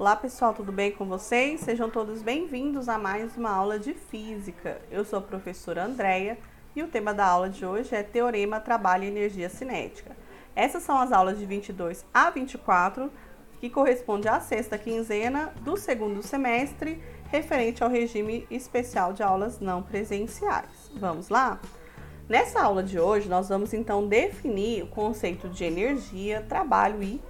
Olá 0.00 0.16
pessoal, 0.16 0.54
tudo 0.54 0.72
bem 0.72 0.92
com 0.92 1.04
vocês? 1.04 1.60
Sejam 1.60 1.90
todos 1.90 2.22
bem-vindos 2.22 2.88
a 2.88 2.96
mais 2.96 3.36
uma 3.36 3.50
aula 3.50 3.78
de 3.78 3.92
Física. 3.92 4.80
Eu 4.90 5.04
sou 5.04 5.18
a 5.18 5.22
professora 5.22 5.84
Andréia 5.84 6.38
e 6.74 6.82
o 6.82 6.88
tema 6.88 7.12
da 7.12 7.26
aula 7.26 7.50
de 7.50 7.66
hoje 7.66 7.94
é 7.94 8.02
Teorema 8.02 8.58
Trabalho 8.60 9.04
e 9.04 9.08
Energia 9.08 9.50
Cinética. 9.50 10.16
Essas 10.56 10.84
são 10.84 10.96
as 10.96 11.12
aulas 11.12 11.38
de 11.38 11.44
22 11.44 12.02
a 12.14 12.30
24, 12.30 13.12
que 13.60 13.68
corresponde 13.68 14.26
à 14.26 14.40
sexta 14.40 14.78
quinzena 14.78 15.52
do 15.60 15.76
segundo 15.76 16.22
semestre, 16.22 16.98
referente 17.30 17.84
ao 17.84 17.90
regime 17.90 18.46
especial 18.50 19.12
de 19.12 19.22
aulas 19.22 19.60
não 19.60 19.82
presenciais. 19.82 20.90
Vamos 20.94 21.28
lá? 21.28 21.60
Nessa 22.26 22.62
aula 22.62 22.82
de 22.82 22.98
hoje, 22.98 23.28
nós 23.28 23.50
vamos 23.50 23.74
então 23.74 24.08
definir 24.08 24.82
o 24.82 24.86
conceito 24.86 25.46
de 25.46 25.62
energia, 25.62 26.40
trabalho 26.48 27.02
e 27.02 27.20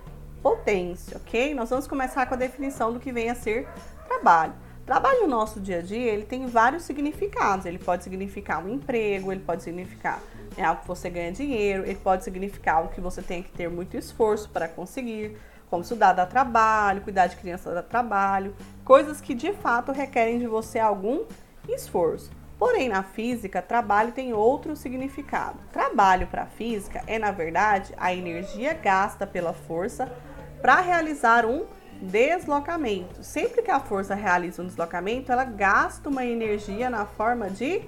potência, 0.42 1.16
ok? 1.16 1.54
Nós 1.54 1.70
vamos 1.70 1.86
começar 1.86 2.26
com 2.26 2.34
a 2.34 2.36
definição 2.36 2.92
do 2.92 3.00
que 3.00 3.12
vem 3.12 3.30
a 3.30 3.34
ser 3.34 3.68
trabalho. 4.06 4.52
Trabalho 4.90 5.20
no 5.22 5.28
nosso 5.28 5.60
dia 5.60 5.78
a 5.78 5.82
dia, 5.82 6.12
ele 6.12 6.24
tem 6.24 6.46
vários 6.46 6.82
significados. 6.82 7.64
Ele 7.64 7.78
pode 7.78 8.02
significar 8.02 8.64
um 8.64 8.68
emprego, 8.68 9.30
ele 9.30 9.40
pode 9.40 9.62
significar 9.62 10.20
né, 10.56 10.64
algo 10.64 10.80
que 10.80 10.88
você 10.88 11.08
ganha 11.08 11.30
dinheiro, 11.30 11.84
ele 11.84 11.98
pode 12.02 12.24
significar 12.24 12.76
algo 12.76 12.92
que 12.92 13.00
você 13.00 13.22
tem 13.22 13.42
que 13.42 13.52
ter 13.52 13.68
muito 13.68 13.96
esforço 13.96 14.48
para 14.48 14.66
conseguir, 14.66 15.36
como 15.68 15.82
estudar 15.82 16.12
dá 16.12 16.26
trabalho, 16.26 17.02
cuidar 17.02 17.28
de 17.28 17.36
criança 17.36 17.72
dá 17.72 17.82
trabalho, 17.82 18.54
coisas 18.84 19.20
que 19.20 19.34
de 19.34 19.52
fato 19.52 19.92
requerem 19.92 20.38
de 20.38 20.46
você 20.46 20.78
algum 20.78 21.24
esforço. 21.68 22.30
Porém, 22.58 22.90
na 22.90 23.02
física, 23.02 23.62
trabalho 23.62 24.12
tem 24.12 24.34
outro 24.34 24.76
significado. 24.76 25.58
Trabalho 25.72 26.26
para 26.26 26.42
a 26.42 26.46
física 26.46 27.02
é, 27.06 27.18
na 27.18 27.30
verdade, 27.30 27.94
a 27.96 28.12
energia 28.12 28.74
gasta 28.74 29.26
pela 29.26 29.54
força 29.54 30.12
para 30.60 30.80
realizar 30.80 31.46
um 31.46 31.64
deslocamento. 32.00 33.22
Sempre 33.22 33.62
que 33.62 33.70
a 33.70 33.80
força 33.80 34.14
realiza 34.14 34.62
um 34.62 34.66
deslocamento, 34.66 35.30
ela 35.30 35.44
gasta 35.44 36.08
uma 36.08 36.24
energia 36.24 36.88
na 36.88 37.04
forma 37.04 37.50
de 37.50 37.82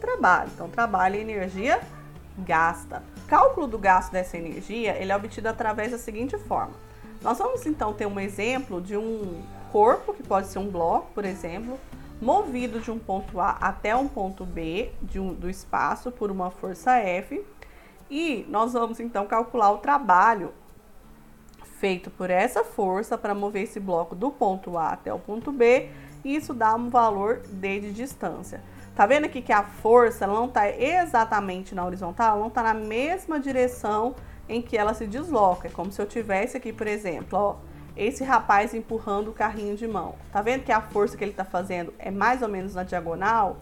trabalho. 0.00 0.50
Então, 0.54 0.68
trabalho 0.68 1.16
e 1.16 1.20
energia 1.20 1.80
gasta. 2.38 3.02
O 3.24 3.26
cálculo 3.26 3.66
do 3.66 3.78
gasto 3.78 4.12
dessa 4.12 4.36
energia 4.36 4.96
ele 5.00 5.12
é 5.12 5.16
obtido 5.16 5.48
através 5.48 5.92
da 5.92 5.98
seguinte 5.98 6.36
forma. 6.38 6.74
Nós 7.22 7.38
vamos 7.38 7.64
então 7.64 7.94
ter 7.94 8.06
um 8.06 8.20
exemplo 8.20 8.80
de 8.80 8.96
um 8.96 9.42
corpo, 9.72 10.12
que 10.12 10.22
pode 10.22 10.48
ser 10.48 10.58
um 10.58 10.68
bloco, 10.68 11.10
por 11.14 11.24
exemplo, 11.24 11.80
movido 12.20 12.80
de 12.80 12.90
um 12.90 12.98
ponto 12.98 13.40
A 13.40 13.50
até 13.60 13.96
um 13.96 14.06
ponto 14.06 14.44
B 14.44 14.92
um, 15.16 15.32
do 15.32 15.48
espaço 15.48 16.12
por 16.12 16.30
uma 16.30 16.50
força 16.50 16.92
F. 16.96 17.44
E 18.10 18.44
nós 18.48 18.74
vamos 18.74 19.00
então 19.00 19.26
calcular 19.26 19.72
o 19.72 19.78
trabalho 19.78 20.52
feito 21.78 22.10
por 22.10 22.30
essa 22.30 22.64
força 22.64 23.16
para 23.18 23.34
mover 23.34 23.64
esse 23.64 23.80
bloco 23.80 24.14
do 24.14 24.30
ponto 24.30 24.76
A 24.78 24.90
até 24.90 25.12
o 25.12 25.18
ponto 25.18 25.52
B, 25.52 25.90
e 26.24 26.34
isso 26.34 26.54
dá 26.54 26.74
um 26.74 26.88
valor 26.88 27.42
D 27.48 27.80
de 27.80 27.92
distância. 27.92 28.62
Tá 28.94 29.06
vendo 29.06 29.24
aqui 29.24 29.42
que 29.42 29.52
a 29.52 29.62
força 29.62 30.26
não 30.26 30.46
está 30.46 30.70
exatamente 30.70 31.74
na 31.74 31.84
horizontal, 31.84 32.38
não 32.38 32.46
está 32.46 32.62
na 32.62 32.74
mesma 32.74 33.40
direção 33.40 34.14
em 34.48 34.62
que 34.62 34.76
ela 34.76 34.94
se 34.94 35.06
desloca. 35.06 35.68
É 35.68 35.70
como 35.70 35.90
se 35.90 36.00
eu 36.00 36.06
tivesse 36.06 36.56
aqui, 36.56 36.72
por 36.72 36.86
exemplo, 36.86 37.38
ó, 37.38 37.56
esse 37.96 38.22
rapaz 38.22 38.72
empurrando 38.72 39.28
o 39.28 39.32
carrinho 39.32 39.76
de 39.76 39.86
mão. 39.86 40.14
Tá 40.32 40.42
vendo 40.42 40.64
que 40.64 40.72
a 40.72 40.80
força 40.80 41.16
que 41.16 41.24
ele 41.24 41.32
está 41.32 41.44
fazendo 41.44 41.92
é 41.98 42.10
mais 42.10 42.40
ou 42.40 42.48
menos 42.48 42.74
na 42.74 42.84
diagonal 42.84 43.56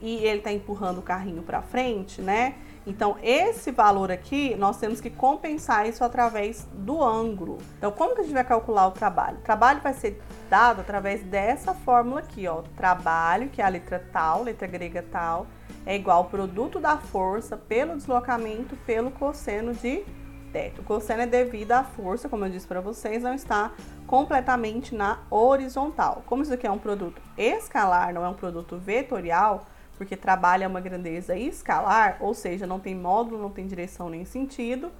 e 0.00 0.16
ele 0.24 0.38
está 0.38 0.52
empurrando 0.52 0.98
o 0.98 1.02
carrinho 1.02 1.42
para 1.42 1.62
frente, 1.62 2.20
né? 2.20 2.56
Então, 2.86 3.16
esse 3.22 3.70
valor 3.70 4.10
aqui, 4.10 4.54
nós 4.56 4.76
temos 4.76 5.00
que 5.00 5.08
compensar 5.08 5.88
isso 5.88 6.04
através 6.04 6.68
do 6.74 7.02
ângulo. 7.02 7.58
Então, 7.78 7.90
como 7.90 8.14
que 8.14 8.20
a 8.20 8.24
gente 8.24 8.34
vai 8.34 8.44
calcular 8.44 8.86
o 8.86 8.90
trabalho? 8.90 9.38
O 9.38 9.42
trabalho 9.42 9.80
vai 9.80 9.94
ser 9.94 10.20
dado 10.50 10.82
através 10.82 11.22
dessa 11.22 11.72
fórmula 11.72 12.20
aqui, 12.20 12.46
ó. 12.46 12.62
Trabalho, 12.76 13.48
que 13.48 13.62
é 13.62 13.64
a 13.64 13.68
letra 13.68 14.06
tal, 14.12 14.42
letra 14.42 14.66
grega 14.66 15.02
tal, 15.10 15.46
é 15.86 15.96
igual 15.96 16.18
ao 16.18 16.24
produto 16.26 16.78
da 16.78 16.98
força 16.98 17.56
pelo 17.56 17.96
deslocamento 17.96 18.76
pelo 18.84 19.10
cosseno 19.10 19.72
de 19.72 20.04
teto. 20.52 20.82
O 20.82 20.84
cosseno 20.84 21.22
é 21.22 21.26
devido 21.26 21.72
à 21.72 21.82
força, 21.82 22.28
como 22.28 22.44
eu 22.44 22.50
disse 22.50 22.66
para 22.66 22.80
vocês, 22.80 23.22
não 23.22 23.34
está 23.34 23.72
completamente 24.06 24.94
na 24.94 25.20
horizontal. 25.30 26.22
Como 26.26 26.42
isso 26.42 26.52
aqui 26.52 26.66
é 26.66 26.70
um 26.70 26.78
produto 26.78 27.20
escalar, 27.36 28.12
não 28.12 28.24
é 28.24 28.28
um 28.28 28.34
produto 28.34 28.76
vetorial, 28.76 29.64
porque 29.96 30.16
trabalha 30.16 30.68
uma 30.68 30.80
grandeza 30.80 31.36
escalar, 31.36 32.16
ou 32.20 32.34
seja, 32.34 32.66
não 32.66 32.80
tem 32.80 32.94
módulo, 32.94 33.40
não 33.40 33.50
tem 33.50 33.66
direção 33.66 34.08
nem 34.08 34.24
sentido, 34.24 34.90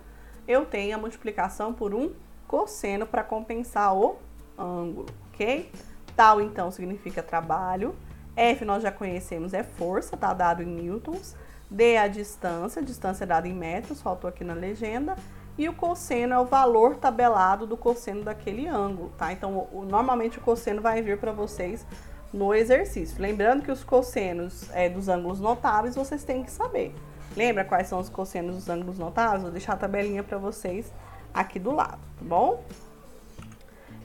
eu 0.46 0.64
tenho 0.64 0.94
a 0.94 0.98
multiplicação 0.98 1.72
por 1.72 1.94
um 1.94 2.12
cosseno 2.46 3.06
para 3.06 3.24
compensar 3.24 3.96
o 3.96 4.16
ângulo, 4.58 5.06
ok? 5.32 5.70
Tal, 6.14 6.40
então, 6.40 6.70
significa 6.70 7.22
trabalho. 7.22 7.94
F 8.36 8.64
nós 8.64 8.82
já 8.82 8.92
conhecemos, 8.92 9.54
é 9.54 9.62
força, 9.62 10.16
tá 10.16 10.32
dado 10.32 10.62
em 10.62 10.66
newtons. 10.66 11.34
D 11.70 11.92
é 11.92 12.00
a 12.00 12.08
distância, 12.08 12.82
distância 12.82 13.24
é 13.24 13.26
dada 13.26 13.48
em 13.48 13.54
metros, 13.54 14.00
faltou 14.00 14.28
aqui 14.28 14.44
na 14.44 14.54
legenda. 14.54 15.16
E 15.56 15.68
o 15.68 15.72
cosseno 15.72 16.34
é 16.34 16.38
o 16.38 16.44
valor 16.44 16.96
tabelado 16.96 17.66
do 17.66 17.76
cosseno 17.76 18.22
daquele 18.22 18.66
ângulo, 18.66 19.12
tá? 19.16 19.32
Então, 19.32 19.68
normalmente 19.88 20.38
o 20.38 20.40
cosseno 20.40 20.82
vai 20.82 21.00
vir 21.00 21.18
para 21.18 21.32
vocês 21.32 21.86
no 22.34 22.52
exercício. 22.52 23.22
Lembrando 23.22 23.62
que 23.62 23.70
os 23.70 23.84
cossenos 23.84 24.68
é, 24.72 24.88
dos 24.88 25.08
ângulos 25.08 25.38
notáveis 25.38 25.94
vocês 25.94 26.24
têm 26.24 26.42
que 26.42 26.50
saber. 26.50 26.92
Lembra 27.36 27.64
quais 27.64 27.86
são 27.86 28.00
os 28.00 28.08
cossenos 28.08 28.56
dos 28.56 28.68
ângulos 28.68 28.98
notáveis? 28.98 29.42
Vou 29.42 29.52
deixar 29.52 29.74
a 29.74 29.76
tabelinha 29.76 30.22
para 30.22 30.36
vocês 30.36 30.92
aqui 31.32 31.60
do 31.60 31.70
lado, 31.70 32.00
tá 32.18 32.24
bom? 32.24 32.62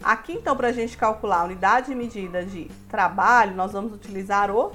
Aqui, 0.01 0.33
então, 0.33 0.55
para 0.55 0.67
a 0.67 0.71
gente 0.71 0.95
calcular 0.95 1.41
a 1.41 1.43
unidade 1.45 1.87
de 1.87 1.95
medida 1.95 2.45
de 2.45 2.65
trabalho, 2.87 3.55
nós 3.55 3.73
vamos 3.73 3.93
utilizar 3.93 4.49
o 4.49 4.71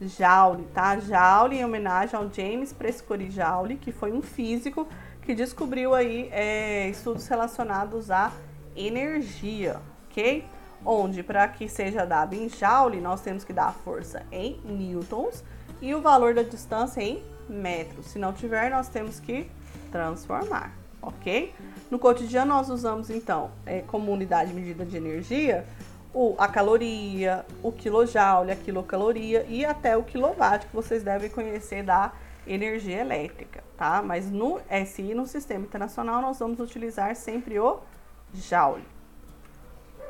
Joule, 0.00 0.64
tá? 0.72 0.98
Joule 0.98 1.56
em 1.56 1.64
homenagem 1.64 2.14
ao 2.14 2.30
James 2.30 2.72
Prescott 2.74 3.30
Joule, 3.30 3.76
que 3.76 3.90
foi 3.90 4.12
um 4.12 4.22
físico 4.22 4.86
que 5.22 5.34
descobriu 5.34 5.94
aí 5.94 6.28
é, 6.30 6.88
estudos 6.88 7.26
relacionados 7.26 8.10
à 8.10 8.30
energia, 8.76 9.80
ok? 10.08 10.44
Onde 10.84 11.22
para 11.22 11.46
que 11.48 11.68
seja 11.68 12.04
dado 12.04 12.34
em 12.34 12.48
joule, 12.48 13.00
nós 13.00 13.20
temos 13.20 13.44
que 13.44 13.52
dar 13.52 13.68
a 13.68 13.72
força 13.72 14.22
em 14.30 14.60
newtons 14.64 15.42
e 15.80 15.94
o 15.94 16.00
valor 16.00 16.34
da 16.34 16.42
distância 16.42 17.00
em 17.00 17.22
metros. 17.48 18.06
Se 18.06 18.18
não 18.18 18.32
tiver, 18.32 18.70
nós 18.70 18.88
temos 18.88 19.20
que 19.20 19.50
transformar, 19.90 20.72
ok? 21.00 21.54
No 21.90 21.98
cotidiano, 21.98 22.54
nós 22.54 22.68
usamos, 22.68 23.10
então, 23.10 23.50
é, 23.64 23.80
como 23.80 24.12
unidade 24.12 24.50
de 24.50 24.56
medida 24.56 24.84
de 24.84 24.96
energia, 24.96 25.64
a 26.38 26.48
caloria, 26.48 27.44
o 27.62 27.70
quilojoule, 27.70 28.50
a 28.50 28.56
quilocaloria 28.56 29.44
e 29.48 29.64
até 29.64 29.96
o 29.96 30.02
quilowatt, 30.02 30.66
que 30.66 30.74
vocês 30.74 31.02
devem 31.02 31.30
conhecer 31.30 31.82
da 31.82 32.12
energia 32.46 33.00
elétrica, 33.00 33.62
tá? 33.76 34.02
Mas 34.02 34.30
no 34.30 34.60
SI, 34.86 35.14
no 35.14 35.26
Sistema 35.26 35.64
Internacional, 35.64 36.20
nós 36.20 36.38
vamos 36.38 36.58
utilizar 36.60 37.14
sempre 37.14 37.58
o 37.58 37.80
joule. 38.34 38.97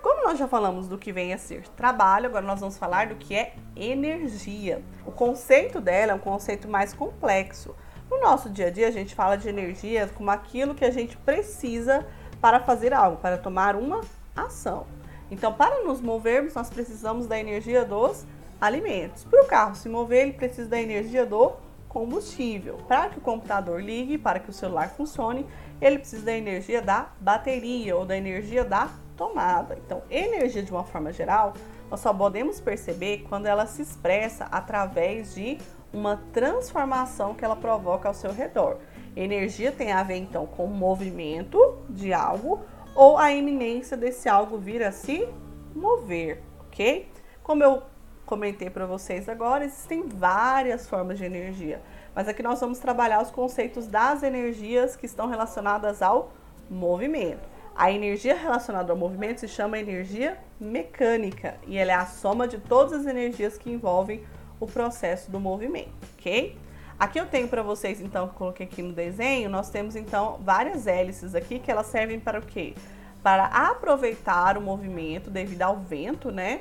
Como 0.03 0.23
nós 0.25 0.39
já 0.39 0.47
falamos 0.47 0.87
do 0.87 0.97
que 0.97 1.13
vem 1.13 1.33
a 1.33 1.39
ser 1.39 1.67
trabalho, 1.71 2.27
agora 2.27 2.45
nós 2.47 2.61
vamos 2.61 2.79
falar 2.79 3.09
do 3.09 3.17
que 3.17 3.35
é 3.35 3.55
energia. 3.75 4.83
O 5.05 5.11
conceito 5.11 5.81
dela 5.81 6.13
é 6.13 6.15
um 6.15 6.21
conceito 6.21 6.69
mais 6.69 6.95
complexo. 6.95 7.75
No 8.11 8.21
nosso 8.21 8.49
dia 8.49 8.69
a 8.69 8.71
dia, 8.71 8.89
a 8.89 8.93
gente 8.93 9.15
fala 9.15 9.37
de 9.37 9.49
energia 9.49 10.09
como 10.15 10.31
aquilo 10.31 10.75
que 10.75 10.85
a 10.85 10.91
gente 10.91 11.17
precisa 11.17 12.07
para 12.41 12.61
fazer 12.61 12.95
algo, 12.95 13.17
para 13.19 13.37
tomar 13.37 13.75
uma 13.75 14.01
ação. 14.37 14.87
Então, 15.31 15.53
para 15.53 15.83
nos 15.83 16.01
movermos, 16.01 16.55
nós 16.55 16.71
precisamos 16.71 17.27
da 17.27 17.39
energia 17.39 17.85
dos 17.85 18.25
alimentos. 18.61 19.25
Para 19.25 19.43
o 19.43 19.47
carro 19.47 19.75
se 19.75 19.89
mover, 19.89 20.23
ele 20.23 20.33
precisa 20.33 20.69
da 20.69 20.81
energia 20.81 21.27
do 21.27 21.53
combustível. 21.89 22.79
Para 22.87 23.09
que 23.09 23.19
o 23.19 23.21
computador 23.21 23.83
ligue, 23.83 24.17
para 24.17 24.39
que 24.39 24.49
o 24.49 24.53
celular 24.53 24.91
funcione, 24.91 25.45
ele 25.81 25.99
precisa 25.99 26.25
da 26.25 26.33
energia 26.33 26.81
da 26.81 27.09
bateria 27.21 27.97
ou 27.97 28.06
da 28.06 28.17
energia 28.17 28.65
da 28.65 28.89
tomada. 29.19 29.76
Então, 29.85 30.03
energia 30.09 30.62
de 30.62 30.70
uma 30.70 30.85
forma 30.85 31.12
geral, 31.12 31.53
nós 31.91 32.00
só 32.00 32.15
podemos 32.15 32.61
perceber 32.61 33.26
quando 33.29 33.47
ela 33.47 33.67
se 33.67 33.82
expressa 33.82 34.44
através 34.44 35.35
de 35.35 35.59
uma 35.93 36.23
transformação 36.32 37.35
que 37.35 37.44
ela 37.44 37.56
provoca 37.56 38.09
ao 38.09 38.15
seu 38.15 38.32
redor. 38.32 38.79
Energia 39.17 39.73
tem 39.73 39.91
a 39.91 40.03
ver 40.03 40.17
então 40.17 40.47
com 40.47 40.65
o 40.65 40.70
movimento 40.70 41.79
de 41.91 42.12
algo 42.12 42.61
ou 42.94 43.19
a 43.19 43.32
iminência 43.32 43.97
desse 43.97 44.29
algo 44.29 44.56
vir 44.56 44.82
a 44.82 44.93
se 44.93 45.29
mover, 45.75 46.43
ok? 46.61 47.11
Como 47.43 47.62
eu 47.62 47.82
comentei 48.25 48.69
para 48.69 48.87
vocês 48.87 49.29
agora, 49.29 49.65
existem 49.65 50.06
várias 50.06 50.87
formas 50.88 51.17
de 51.19 51.25
energia, 51.25 51.81
mas 52.15 52.29
aqui 52.29 52.43
nós 52.43 52.61
vamos 52.61 52.79
trabalhar 52.79 53.23
os 53.23 53.31
conceitos 53.31 53.87
das 53.87 54.23
energias 54.23 54.94
que 54.94 55.06
estão 55.06 55.29
relacionadas 55.29 56.03
ao 56.03 56.31
movimento. 56.69 57.57
A 57.79 57.93
energia 57.93 58.35
relacionada 58.35 58.93
ao 58.93 58.99
movimento 58.99 59.39
se 59.39 59.49
chama 59.49 59.79
energia 59.79 60.37
mecânica 60.61 61.55
e 61.67 61.79
ela 61.79 61.93
é 61.93 61.95
a 61.95 62.07
soma 62.07 62.49
de 62.49 62.59
todas 62.59 62.93
as 62.93 63.07
energias 63.07 63.57
que 63.57 63.71
envolvem 63.71 64.23
o 64.59 64.67
processo 64.67 65.31
do 65.31 65.39
movimento, 65.39 65.93
ok? 66.19 66.59
Aqui 66.99 67.21
eu 67.21 67.27
tenho 67.27 67.47
para 67.47 67.63
vocês, 67.63 68.01
então, 68.01 68.27
que 68.27 68.35
coloquei 68.35 68.67
aqui 68.67 68.83
no 68.83 68.93
desenho, 68.93 69.49
nós 69.49 69.71
temos 69.71 69.95
então 69.95 70.41
várias 70.43 70.89
hélices 70.89 71.37
aqui 71.37 71.61
que 71.61 71.71
elas 71.71 71.87
servem 71.87 72.19
para 72.19 72.41
o 72.41 72.43
quê? 72.43 72.75
para 73.23 73.47
aproveitar 73.47 74.57
o 74.57 74.61
movimento 74.61 75.31
devido 75.31 75.63
ao 75.63 75.77
vento, 75.77 76.31
né? 76.31 76.61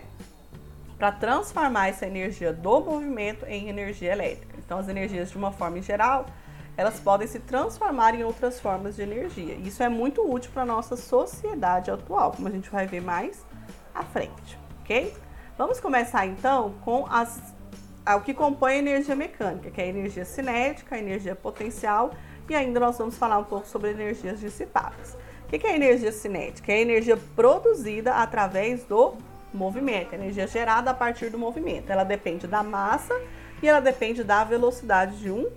Para 0.98 1.12
transformar 1.12 1.90
essa 1.90 2.06
energia 2.06 2.52
do 2.52 2.82
movimento 2.82 3.46
em 3.46 3.70
energia 3.70 4.12
elétrica. 4.12 4.56
Então, 4.58 4.80
as 4.80 4.90
energias, 4.90 5.30
de 5.30 5.38
uma 5.38 5.52
forma 5.52 5.78
em 5.78 5.84
geral, 5.84 6.26
elas 6.78 7.00
podem 7.00 7.28
se 7.28 7.40
transformar 7.40 8.14
em 8.14 8.24
outras 8.24 8.60
formas 8.60 8.96
de 8.96 9.02
energia. 9.02 9.56
Isso 9.56 9.82
é 9.82 9.90
muito 9.90 10.22
útil 10.22 10.52
para 10.54 10.62
a 10.62 10.66
nossa 10.66 10.96
sociedade 10.96 11.90
atual, 11.90 12.32
como 12.32 12.48
a 12.48 12.52
gente 12.52 12.70
vai 12.70 12.86
ver 12.86 13.02
mais 13.02 13.44
à 13.94 14.04
frente, 14.04 14.60
ok? 14.82 15.12
Vamos 15.58 15.80
começar 15.80 16.28
então 16.28 16.76
com 16.86 17.08
as, 17.10 17.42
o 18.16 18.22
que 18.22 18.32
compõe 18.32 18.74
a 18.74 18.78
energia 18.78 19.16
mecânica, 19.16 19.72
que 19.72 19.82
é 19.82 19.86
a 19.86 19.88
energia 19.88 20.24
cinética, 20.24 20.96
a 20.96 21.00
energia 21.00 21.36
potencial 21.36 22.12
e 22.48 22.54
ainda 22.54 22.80
nós 22.80 22.96
vamos 22.96 23.18
falar 23.18 23.40
um 23.40 23.44
pouco 23.44 23.66
sobre 23.66 23.90
energias 23.90 24.40
dissipadas. 24.40 25.18
O 25.46 25.50
que 25.50 25.66
é 25.66 25.76
energia 25.76 26.12
cinética? 26.12 26.72
É 26.72 26.76
a 26.76 26.82
energia 26.82 27.18
produzida 27.36 28.14
através 28.14 28.84
do 28.84 29.16
movimento, 29.52 30.14
energia 30.14 30.46
gerada 30.46 30.92
a 30.92 30.94
partir 30.94 31.32
do 31.32 31.40
movimento. 31.40 31.90
Ela 31.90 32.04
depende 32.04 32.46
da 32.46 32.62
massa 32.62 33.14
e 33.64 33.68
ela 33.68 33.80
depende 33.80 34.24
da 34.24 34.44
velocidade 34.44 35.18
de 35.18 35.32
um 35.32 35.50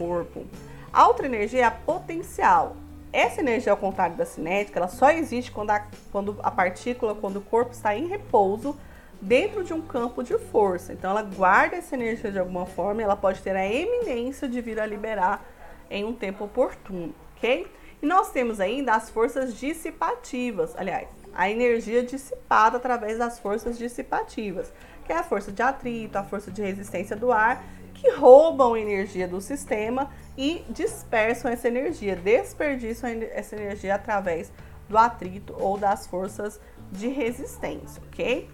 corpo. 0.00 0.46
A 0.90 1.06
outra 1.06 1.26
energia 1.26 1.60
é 1.60 1.64
a 1.64 1.70
potencial. 1.70 2.74
Essa 3.12 3.40
energia, 3.40 3.72
ao 3.72 3.76
contrário 3.76 4.16
da 4.16 4.24
cinética, 4.24 4.78
ela 4.78 4.88
só 4.88 5.10
existe 5.10 5.52
quando 5.52 5.70
a, 5.70 5.86
quando 6.10 6.36
a 6.42 6.50
partícula, 6.50 7.14
quando 7.14 7.36
o 7.36 7.40
corpo 7.42 7.72
está 7.72 7.94
em 7.94 8.06
repouso 8.06 8.74
dentro 9.20 9.62
de 9.62 9.74
um 9.74 9.82
campo 9.82 10.22
de 10.22 10.38
força. 10.38 10.92
Então, 10.94 11.10
ela 11.10 11.22
guarda 11.22 11.76
essa 11.76 11.94
energia 11.94 12.32
de 12.32 12.38
alguma 12.38 12.64
forma 12.64 13.02
e 13.02 13.04
ela 13.04 13.16
pode 13.16 13.42
ter 13.42 13.54
a 13.54 13.66
eminência 13.66 14.48
de 14.48 14.60
vir 14.62 14.80
a 14.80 14.86
liberar 14.86 15.44
em 15.90 16.04
um 16.04 16.14
tempo 16.14 16.44
oportuno, 16.44 17.14
ok? 17.36 17.66
E 18.00 18.06
nós 18.06 18.30
temos 18.30 18.60
ainda 18.60 18.94
as 18.94 19.10
forças 19.10 19.54
dissipativas, 19.54 20.74
aliás, 20.76 21.08
a 21.34 21.50
energia 21.50 22.02
dissipada 22.02 22.78
através 22.78 23.18
das 23.18 23.38
forças 23.38 23.76
dissipativas, 23.76 24.72
que 25.04 25.12
é 25.12 25.16
a 25.16 25.22
força 25.22 25.52
de 25.52 25.60
atrito, 25.60 26.16
a 26.16 26.22
força 26.22 26.50
de 26.50 26.62
resistência 26.62 27.16
do 27.16 27.30
ar, 27.30 27.62
que 28.00 28.10
roubam 28.12 28.74
energia 28.74 29.28
do 29.28 29.40
sistema 29.42 30.10
e 30.36 30.64
dispersam 30.70 31.50
essa 31.50 31.68
energia, 31.68 32.16
desperdiçam 32.16 33.10
essa 33.30 33.54
energia 33.54 33.94
através 33.94 34.50
do 34.88 34.96
atrito 34.96 35.54
ou 35.58 35.76
das 35.76 36.06
forças 36.06 36.58
de 36.90 37.08
resistência, 37.08 38.02
ok? 38.10 38.48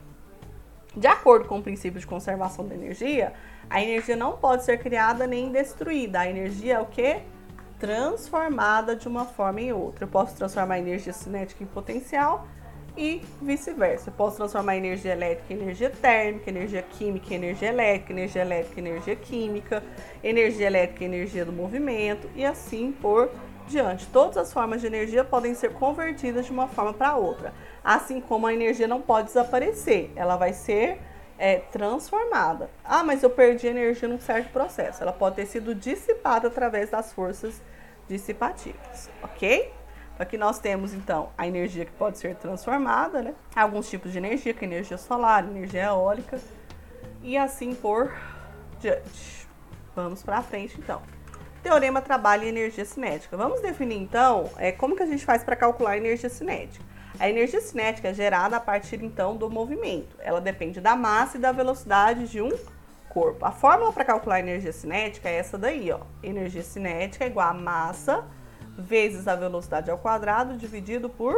De 0.97 1.07
acordo 1.07 1.47
com 1.47 1.59
o 1.59 1.63
princípio 1.63 2.01
de 2.01 2.07
conservação 2.07 2.67
da 2.67 2.75
energia, 2.75 3.35
a 3.71 3.81
energia 3.81 4.17
não 4.17 4.37
pode 4.37 4.65
ser 4.65 4.79
criada 4.79 5.27
nem 5.27 5.53
destruída. 5.53 6.21
A 6.21 6.29
energia 6.29 6.75
é 6.75 6.81
o 6.81 6.87
que? 6.87 7.21
Transformada 7.79 8.97
de 8.97 9.07
uma 9.07 9.27
forma 9.27 9.61
em 9.61 9.73
outra. 9.73 10.05
Eu 10.05 10.09
posso 10.09 10.35
transformar 10.35 10.75
a 10.75 10.79
energia 10.79 11.13
cinética 11.13 11.63
em 11.63 11.67
potencial 11.67 12.49
e 12.97 13.23
vice-versa. 13.41 14.11
Posso 14.11 14.37
transformar 14.37 14.77
energia 14.77 15.13
elétrica 15.13 15.53
em 15.53 15.57
energia 15.59 15.91
térmica, 15.91 16.51
energia 16.51 16.83
química 16.83 17.33
em 17.33 17.37
energia 17.37 17.69
elétrica, 17.69 18.13
energia 18.13 18.43
elétrica 18.43 18.81
em 18.81 18.87
energia 18.87 19.17
química, 19.17 19.83
energia 20.23 20.67
elétrica 20.67 21.05
em 21.05 21.07
energia 21.07 21.45
do 21.45 21.53
movimento 21.53 22.29
e 22.35 22.45
assim 22.45 22.93
por 22.93 23.31
diante. 23.67 24.07
Todas 24.07 24.37
as 24.37 24.53
formas 24.53 24.81
de 24.81 24.87
energia 24.87 25.25
podem 25.25 25.55
ser 25.55 25.73
convertidas 25.73 26.47
de 26.47 26.53
uma 26.53 26.69
forma 26.69 26.95
para 26.95 27.17
outra, 27.17 27.53
assim 27.85 28.21
como 28.21 28.47
a 28.47 28.55
energia 28.55 28.89
não 28.89 29.01
pode 29.01 29.29
desaparecer, 29.29 30.11
ela 30.17 30.37
vai 30.37 30.53
ser 30.53 30.99
é, 31.39 31.59
transformada. 31.59 32.71
Ah, 32.85 33.05
mas 33.05 33.23
eu 33.23 33.31
perdi 33.31 33.67
energia 33.67 34.09
num 34.09 34.19
certo 34.19 34.51
processo. 34.51 35.03
Ela 35.03 35.13
pode 35.13 35.37
ter 35.37 35.47
sido 35.47 35.75
dissipada 35.75 36.49
através 36.49 36.91
das 36.91 37.13
forças 37.13 37.61
dissipativas, 38.09 39.11
ok? 39.23 39.71
Aqui 40.19 40.39
nós 40.39 40.59
temos 40.59 40.95
então 40.95 41.29
a 41.37 41.47
energia 41.47 41.85
que 41.85 41.93
pode 41.93 42.17
ser 42.17 42.35
transformada, 42.37 43.21
né? 43.21 43.35
Alguns 43.55 43.89
tipos 43.89 44.13
de 44.13 44.19
energia, 44.19 44.55
que 44.55 44.65
é 44.65 44.69
energia 44.69 44.97
solar, 44.97 45.45
energia 45.45 45.85
eólica 45.85 46.41
e 47.23 47.37
assim 47.37 47.75
por 47.75 48.15
diante. 48.81 49.47
Vamos 49.95 50.23
para 50.23 50.41
frente 50.41 50.79
então. 50.79 51.03
Teorema 51.63 52.01
trabalha 52.01 52.45
em 52.45 52.49
energia 52.49 52.85
cinética. 52.85 53.37
Vamos 53.37 53.61
definir 53.61 53.97
então 53.97 54.51
é, 54.57 54.73
como 54.73 54.97
que 54.97 55.03
a 55.03 55.07
gente 55.07 55.25
faz 55.25 55.45
para 55.45 55.55
calcular 55.55 55.93
a 55.93 55.97
energia 55.99 56.31
cinética. 56.31 56.85
A 57.19 57.29
energia 57.29 57.61
cinética 57.61 58.09
é 58.09 58.15
gerada 58.15 58.57
a 58.57 58.61
partir 58.61 59.03
então 59.03 59.37
do 59.37 59.51
movimento. 59.51 60.17
Ela 60.21 60.41
depende 60.41 60.81
da 60.81 60.97
massa 60.97 61.37
e 61.37 61.41
da 61.41 61.53
velocidade 61.53 62.27
de 62.29 62.41
um 62.41 62.51
corpo. 63.09 63.45
A 63.45 63.51
fórmula 63.51 63.93
para 63.93 64.05
calcular 64.05 64.37
a 64.37 64.41
energia 64.41 64.73
cinética 64.73 65.29
é 65.29 65.37
essa 65.37 65.59
daí, 65.59 65.91
ó. 65.91 66.01
Energia 66.23 66.63
cinética 66.63 67.25
é 67.25 67.27
igual 67.27 67.51
a 67.51 67.55
massa 67.55 68.25
vezes 68.77 69.27
a 69.27 69.35
velocidade 69.35 69.91
ao 69.91 69.99
quadrado 69.99 70.57
dividido 70.57 71.09
por 71.09 71.35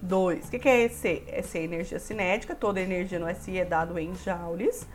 2. 0.00 0.46
O 0.46 0.50
que, 0.50 0.58
que 0.58 0.68
é 0.68 0.82
esse? 0.82 1.22
Essa 1.26 1.58
é 1.58 1.62
energia 1.62 1.98
cinética, 1.98 2.54
toda 2.54 2.80
energia 2.80 3.18
no 3.18 3.32
SI 3.34 3.58
é 3.58 3.64
dado 3.64 3.98
em 3.98 4.14
joules, 4.14 4.86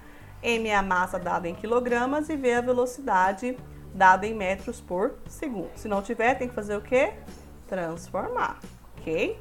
M 0.42 0.68
é 0.68 0.75
a 0.75 0.81
massa 0.81 1.19
dada 1.19 1.48
em 1.48 1.56
quilogramas 1.56 2.30
e 2.30 2.36
V 2.36 2.50
é 2.50 2.57
a 2.57 2.62
velocidade 2.62 3.57
dada 3.94 4.25
em 4.25 4.34
metros 4.34 4.81
por 4.81 5.16
segundo. 5.28 5.72
Se 5.75 5.88
não 5.88 6.01
tiver, 6.01 6.36
tem 6.36 6.48
que 6.48 6.56
fazer 6.56 6.75
o 6.75 6.81
quê? 6.81 7.13
Transformar, 7.68 8.60
ok? 8.98 9.39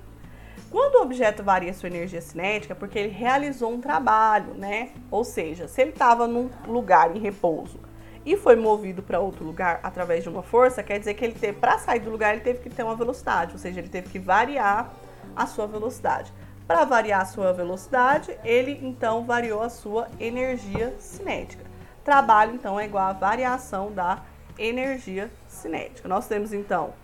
Quando 0.71 0.97
o 0.97 1.03
objeto 1.03 1.43
varia 1.43 1.73
sua 1.75 1.89
energia 1.89 2.21
cinética, 2.21 2.73
é 2.73 2.77
porque 2.77 2.99
ele 2.99 3.09
realizou 3.09 3.71
um 3.73 3.81
trabalho, 3.81 4.55
né? 4.55 4.91
Ou 5.11 5.25
seja, 5.25 5.69
se 5.69 5.81
ele 5.81 5.91
estava 5.91 6.27
num 6.27 6.51
lugar 6.67 7.15
em 7.15 7.21
repouso 7.21 7.79
e 8.25 8.37
foi 8.37 8.57
movido 8.57 9.03
para 9.03 9.19
outro 9.21 9.45
lugar 9.45 9.81
através 9.83 10.23
de 10.23 10.29
uma 10.29 10.43
força, 10.43 10.83
quer 10.83 10.99
dizer 10.99 11.15
que 11.15 11.25
ele 11.25 11.35
teve, 11.35 11.59
para 11.59 11.79
sair 11.79 12.01
do 12.01 12.11
lugar, 12.11 12.33
ele 12.33 12.43
teve 12.43 12.61
que 12.61 12.71
ter 12.71 12.83
uma 12.83 12.95
velocidade, 12.95 13.53
ou 13.53 13.59
seja, 13.59 13.81
ele 13.81 13.89
teve 13.89 14.09
que 14.09 14.19
variar 14.19 14.93
a 15.35 15.47
sua 15.47 15.67
velocidade. 15.67 16.33
Para 16.67 16.85
variar 16.85 17.23
a 17.23 17.25
sua 17.25 17.53
velocidade, 17.53 18.37
ele 18.45 18.79
então 18.83 19.25
variou 19.25 19.63
a 19.63 19.69
sua 19.69 20.09
energia 20.21 20.95
cinética. 20.99 21.65
Trabalho 22.05 22.55
então 22.55 22.79
é 22.79 22.85
igual 22.85 23.09
a 23.09 23.13
variação 23.13 23.93
da 23.93 24.23
energia 24.59 25.31
cinética. 25.49 26.09
Nós 26.09 26.27
temos 26.27 26.53
então 26.53 26.95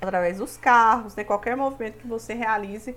através 0.00 0.38
dos 0.38 0.56
carros, 0.56 1.16
né, 1.16 1.24
qualquer 1.24 1.56
movimento 1.56 1.98
que 1.98 2.06
você 2.06 2.34
realize 2.34 2.94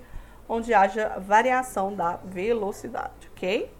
onde 0.48 0.72
haja 0.74 1.18
variação 1.18 1.94
da 1.94 2.16
velocidade, 2.24 3.30
ok? 3.32 3.70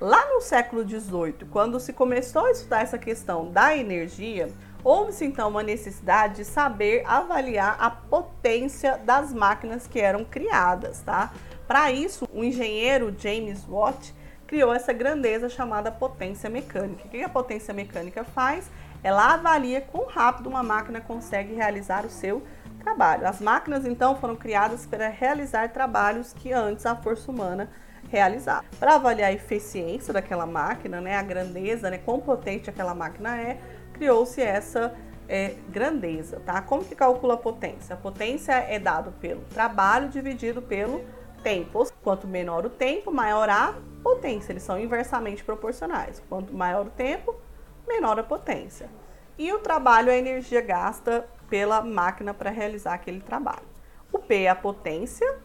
Lá 0.00 0.24
no 0.32 0.40
século 0.40 0.82
XVIII, 0.82 1.46
quando 1.50 1.78
se 1.78 1.92
começou 1.92 2.46
a 2.46 2.50
estudar 2.50 2.80
essa 2.80 2.96
questão 2.96 3.50
da 3.50 3.76
energia, 3.76 4.48
houve-se 4.82 5.26
então 5.26 5.50
uma 5.50 5.62
necessidade 5.62 6.36
de 6.36 6.44
saber 6.46 7.04
avaliar 7.04 7.76
a 7.78 7.90
potência 7.90 8.96
das 9.04 9.30
máquinas 9.30 9.86
que 9.86 10.00
eram 10.00 10.24
criadas, 10.24 11.02
tá? 11.02 11.30
Para 11.68 11.92
isso, 11.92 12.26
o 12.32 12.42
engenheiro 12.42 13.14
James 13.18 13.62
Watt 13.68 14.14
criou 14.46 14.72
essa 14.72 14.90
grandeza 14.90 15.50
chamada 15.50 15.92
potência 15.92 16.48
mecânica. 16.48 17.04
O 17.04 17.10
que 17.10 17.22
a 17.22 17.28
potência 17.28 17.74
mecânica 17.74 18.24
faz? 18.24 18.70
Ela 19.02 19.34
avalia 19.34 19.82
quão 19.82 20.06
rápido 20.06 20.48
uma 20.48 20.62
máquina 20.62 21.02
consegue 21.02 21.52
realizar 21.52 22.06
o 22.06 22.10
seu 22.10 22.42
trabalho. 22.82 23.28
As 23.28 23.38
máquinas 23.38 23.84
então 23.84 24.16
foram 24.16 24.34
criadas 24.34 24.86
para 24.86 25.08
realizar 25.08 25.68
trabalhos 25.68 26.32
que 26.32 26.54
antes 26.54 26.86
a 26.86 26.96
força 26.96 27.30
humana 27.30 27.68
realizar. 28.08 28.64
Para 28.78 28.94
avaliar 28.94 29.30
a 29.30 29.32
eficiência 29.32 30.12
daquela 30.12 30.46
máquina, 30.46 31.00
né, 31.00 31.16
a 31.16 31.22
grandeza, 31.22 31.90
né, 31.90 31.98
quão 31.98 32.20
potente 32.20 32.70
aquela 32.70 32.94
máquina 32.94 33.36
é, 33.40 33.58
criou-se 33.92 34.40
essa 34.40 34.94
é, 35.28 35.54
grandeza, 35.68 36.40
tá? 36.40 36.60
Como 36.60 36.84
que 36.84 36.94
calcula 36.94 37.34
a 37.34 37.36
potência? 37.36 37.94
A 37.94 37.98
potência 37.98 38.52
é 38.52 38.78
dado 38.78 39.12
pelo 39.12 39.42
trabalho 39.42 40.08
dividido 40.08 40.60
pelo 40.60 41.04
tempo. 41.42 41.86
Quanto 42.02 42.26
menor 42.26 42.66
o 42.66 42.70
tempo, 42.70 43.12
maior 43.12 43.48
a 43.48 43.74
potência. 44.02 44.52
Eles 44.52 44.62
são 44.64 44.78
inversamente 44.78 45.44
proporcionais. 45.44 46.20
Quanto 46.28 46.52
maior 46.52 46.86
o 46.86 46.90
tempo, 46.90 47.34
menor 47.86 48.18
a 48.18 48.24
potência. 48.24 48.88
E 49.38 49.52
o 49.52 49.60
trabalho 49.60 50.10
é 50.10 50.14
a 50.14 50.18
energia 50.18 50.60
gasta 50.60 51.26
pela 51.48 51.80
máquina 51.80 52.34
para 52.34 52.50
realizar 52.50 52.94
aquele 52.94 53.20
trabalho. 53.20 53.68
O 54.12 54.18
P 54.18 54.42
é 54.42 54.48
a 54.48 54.54
potência 54.54 55.38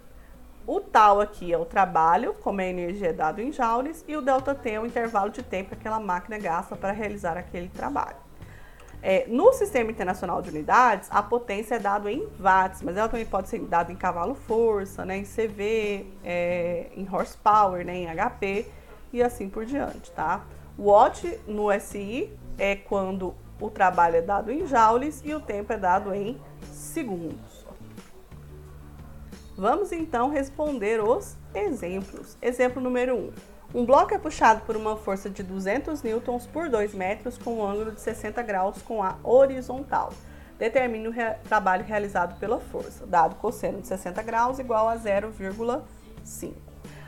o 0.67 0.79
tal 0.79 1.21
aqui 1.21 1.53
é 1.53 1.57
o 1.57 1.65
trabalho, 1.65 2.33
como 2.41 2.61
é 2.61 2.65
a 2.65 2.69
energia 2.69 3.13
dado 3.13 3.41
em 3.41 3.51
joules, 3.51 4.03
e 4.07 4.15
o 4.15 4.21
ΔT 4.21 4.69
é 4.69 4.79
o 4.79 4.85
intervalo 4.85 5.29
de 5.29 5.43
tempo 5.43 5.69
que 5.69 5.75
aquela 5.75 5.99
máquina 5.99 6.37
gasta 6.37 6.75
para 6.75 6.91
realizar 6.91 7.37
aquele 7.37 7.69
trabalho. 7.69 8.17
É, 9.01 9.25
no 9.27 9.53
Sistema 9.53 9.91
Internacional 9.91 10.41
de 10.41 10.49
Unidades, 10.49 11.07
a 11.11 11.21
potência 11.21 11.75
é 11.75 11.79
dada 11.79 12.11
em 12.11 12.27
watts, 12.39 12.81
mas 12.81 12.97
ela 12.97 13.07
também 13.07 13.25
pode 13.25 13.47
ser 13.49 13.59
dada 13.59 13.91
em 13.91 13.95
cavalo-força, 13.95 15.05
né, 15.05 15.17
em 15.17 15.23
CV, 15.23 16.07
é, 16.23 16.87
em 16.95 17.07
horsepower, 17.07 17.85
né, 17.85 17.95
em 17.95 18.07
HP 18.07 18.65
e 19.13 19.21
assim 19.21 19.47
por 19.47 19.63
diante, 19.63 20.09
tá? 20.11 20.43
Watt 20.77 21.39
no 21.47 21.71
SI 21.79 22.33
é 22.57 22.75
quando 22.75 23.35
o 23.61 23.69
trabalho 23.69 24.15
é 24.15 24.21
dado 24.21 24.51
em 24.51 24.65
joules 24.65 25.21
e 25.23 25.33
o 25.33 25.39
tempo 25.39 25.71
é 25.71 25.77
dado 25.77 26.13
em 26.13 26.41
segundos. 26.71 27.64
Vamos 29.57 29.93
então 29.93 30.29
responder 30.29 31.01
os 31.01 31.37
exemplos. 31.53 32.37
Exemplo 32.41 32.81
número 32.81 33.15
1. 33.15 33.17
Um. 33.17 33.31
um 33.73 33.85
bloco 33.85 34.13
é 34.13 34.17
puxado 34.17 34.61
por 34.61 34.75
uma 34.75 34.97
força 34.97 35.29
de 35.29 35.41
200 35.43 36.03
newtons 36.03 36.45
por 36.45 36.69
2 36.69 36.93
metros 36.93 37.37
com 37.37 37.59
um 37.59 37.65
ângulo 37.65 37.91
de 37.93 38.01
60 38.01 38.41
graus 38.43 38.81
com 38.81 39.01
a 39.01 39.15
horizontal. 39.23 40.11
Determine 40.59 41.07
o 41.07 41.11
re 41.11 41.35
trabalho 41.45 41.85
realizado 41.85 42.37
pela 42.37 42.59
força. 42.59 43.05
Dado 43.05 43.35
cosseno 43.35 43.79
de 43.79 43.87
60 43.87 44.21
graus 44.23 44.59
igual 44.59 44.89
a 44.89 44.97
0,5. 44.97 46.53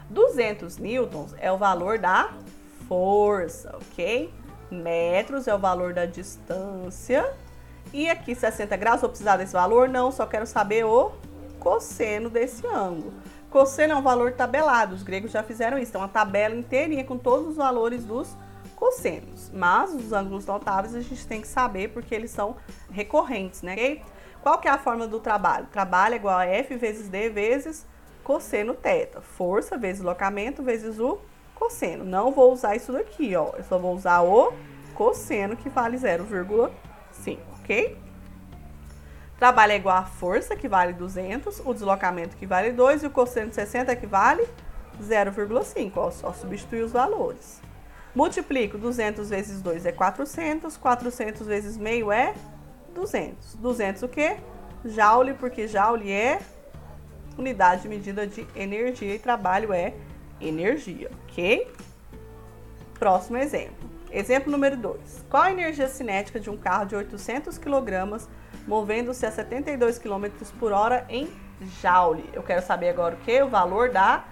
200 0.09 0.77
newtons 0.77 1.35
é 1.37 1.51
o 1.51 1.57
valor 1.57 1.99
da 1.99 2.33
força, 2.87 3.75
ok? 3.75 4.33
Metros 4.71 5.47
é 5.47 5.55
o 5.55 5.59
valor 5.59 5.93
da 5.93 6.05
distância. 6.05 7.29
E 7.93 8.09
aqui 8.09 8.35
60 8.35 8.75
graus, 8.77 9.01
vou 9.01 9.09
precisar 9.09 9.37
desse 9.37 9.53
valor? 9.53 9.87
Não, 9.87 10.11
só 10.11 10.25
quero 10.25 10.45
saber 10.45 10.85
o 10.85 11.11
cosseno 11.67 12.29
desse 12.29 12.65
ângulo. 12.65 13.13
Cosseno 13.49 13.93
é 13.93 13.95
um 13.97 14.01
valor 14.01 14.31
tabelado, 14.31 14.95
os 14.95 15.03
gregos 15.03 15.31
já 15.31 15.43
fizeram 15.43 15.77
isso. 15.77 15.91
Então, 15.91 16.01
uma 16.01 16.07
tabela 16.07 16.55
inteirinha 16.55 17.03
com 17.03 17.17
todos 17.17 17.49
os 17.49 17.55
valores 17.57 18.05
dos 18.05 18.37
cossenos. 18.73 19.51
Mas 19.53 19.93
os 19.93 20.13
ângulos 20.13 20.45
notáveis 20.45 20.95
a 20.95 21.01
gente 21.01 21.27
tem 21.27 21.41
que 21.41 21.47
saber 21.47 21.89
porque 21.89 22.15
eles 22.15 22.31
são 22.31 22.55
recorrentes, 22.89 23.61
né? 23.63 23.73
Okay? 23.73 24.01
Qual 24.41 24.59
que 24.59 24.67
é 24.69 24.71
a 24.71 24.77
forma 24.77 25.07
do 25.07 25.19
trabalho? 25.19 25.67
Trabalho 25.69 26.13
é 26.13 26.15
igual 26.15 26.37
a 26.37 26.45
F 26.45 26.73
vezes 26.77 27.09
D 27.09 27.29
vezes 27.29 27.85
cosseno 28.23 28.73
teta. 28.73 29.19
Força 29.19 29.77
vezes 29.77 30.01
locamento 30.01 30.63
vezes 30.63 30.99
o 30.99 31.19
cosseno. 31.53 32.05
Não 32.05 32.31
vou 32.31 32.53
usar 32.53 32.77
isso 32.77 32.93
daqui, 32.93 33.35
ó. 33.35 33.51
Eu 33.57 33.63
só 33.65 33.77
vou 33.77 33.93
usar 33.93 34.21
o 34.21 34.53
cosseno 34.93 35.57
que 35.57 35.67
vale 35.67 35.97
0,5, 35.97 37.39
ok? 37.59 38.06
Trabalho 39.37 39.73
é 39.73 39.75
igual 39.75 39.97
a 39.97 40.05
força, 40.05 40.55
que 40.55 40.67
vale 40.67 40.93
200, 40.93 41.61
o 41.63 41.73
deslocamento, 41.73 42.35
que 42.35 42.45
vale 42.45 42.71
2, 42.71 43.03
e 43.03 43.07
o 43.07 43.11
cosseno 43.11 43.49
de 43.49 43.55
60, 43.55 43.95
que 43.95 44.07
vale 44.07 44.47
0,5. 45.01 45.91
Ó, 45.95 46.09
só 46.09 46.33
substituir 46.33 46.83
os 46.83 46.91
valores. 46.91 47.61
Multiplico 48.15 48.79
200 48.79 49.29
vezes 49.29 49.61
2 49.61 49.85
é 49.85 49.91
400, 49.91 50.75
400 50.75 51.45
vezes 51.45 51.77
meio 51.77 52.11
é 52.11 52.33
200. 52.95 53.55
200 53.55 54.03
o 54.03 54.07
quê? 54.07 54.37
Joule, 54.83 55.35
porque 55.35 55.67
joule 55.67 56.11
é 56.11 56.39
unidade 57.37 57.83
de 57.83 57.89
medida 57.89 58.25
de 58.25 58.47
energia 58.55 59.13
e 59.13 59.19
trabalho 59.19 59.71
é 59.71 59.93
energia, 60.41 61.11
ok? 61.29 61.71
Próximo 62.97 63.37
exemplo. 63.37 63.87
Exemplo 64.11 64.51
número 64.51 64.75
2. 64.77 65.25
Qual 65.29 65.43
a 65.43 65.51
energia 65.51 65.87
cinética 65.87 66.39
de 66.39 66.49
um 66.49 66.57
carro 66.57 66.85
de 66.85 66.95
800 66.95 67.59
kg 67.59 68.17
movendo-se 68.67 69.25
a 69.25 69.31
72 69.31 69.97
km 69.97 70.25
por 70.59 70.71
hora 70.71 71.05
em 71.09 71.31
joule? 71.81 72.29
Eu 72.33 72.43
quero 72.43 72.61
saber 72.61 72.89
agora 72.89 73.15
o 73.15 73.17
que? 73.19 73.41
O 73.41 73.47
valor 73.47 73.89
da 73.89 74.25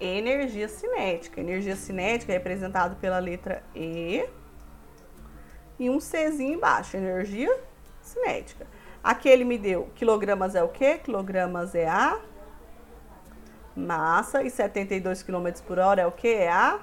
energia 0.00 0.68
cinética. 0.68 1.40
Energia 1.40 1.76
cinética 1.76 2.32
é 2.32 2.36
representada 2.36 2.96
pela 2.96 3.18
letra 3.18 3.62
E 3.74 4.26
e 5.78 5.90
um 5.90 5.98
Czinho 5.98 6.54
embaixo, 6.54 6.96
energia 6.96 7.54
cinética. 8.00 8.66
Aqui 9.04 9.28
ele 9.28 9.44
me 9.44 9.58
deu 9.58 9.90
quilogramas 9.94 10.54
é 10.54 10.62
o 10.62 10.68
quê? 10.68 10.98
Quilogramas 10.98 11.74
é 11.74 11.86
a 11.86 12.18
massa 13.76 14.42
e 14.42 14.50
72 14.50 15.22
km 15.22 15.48
por 15.66 15.78
hora 15.78 16.00
é 16.00 16.06
o 16.06 16.12
quê? 16.12 16.28
É 16.28 16.50
a 16.50 16.80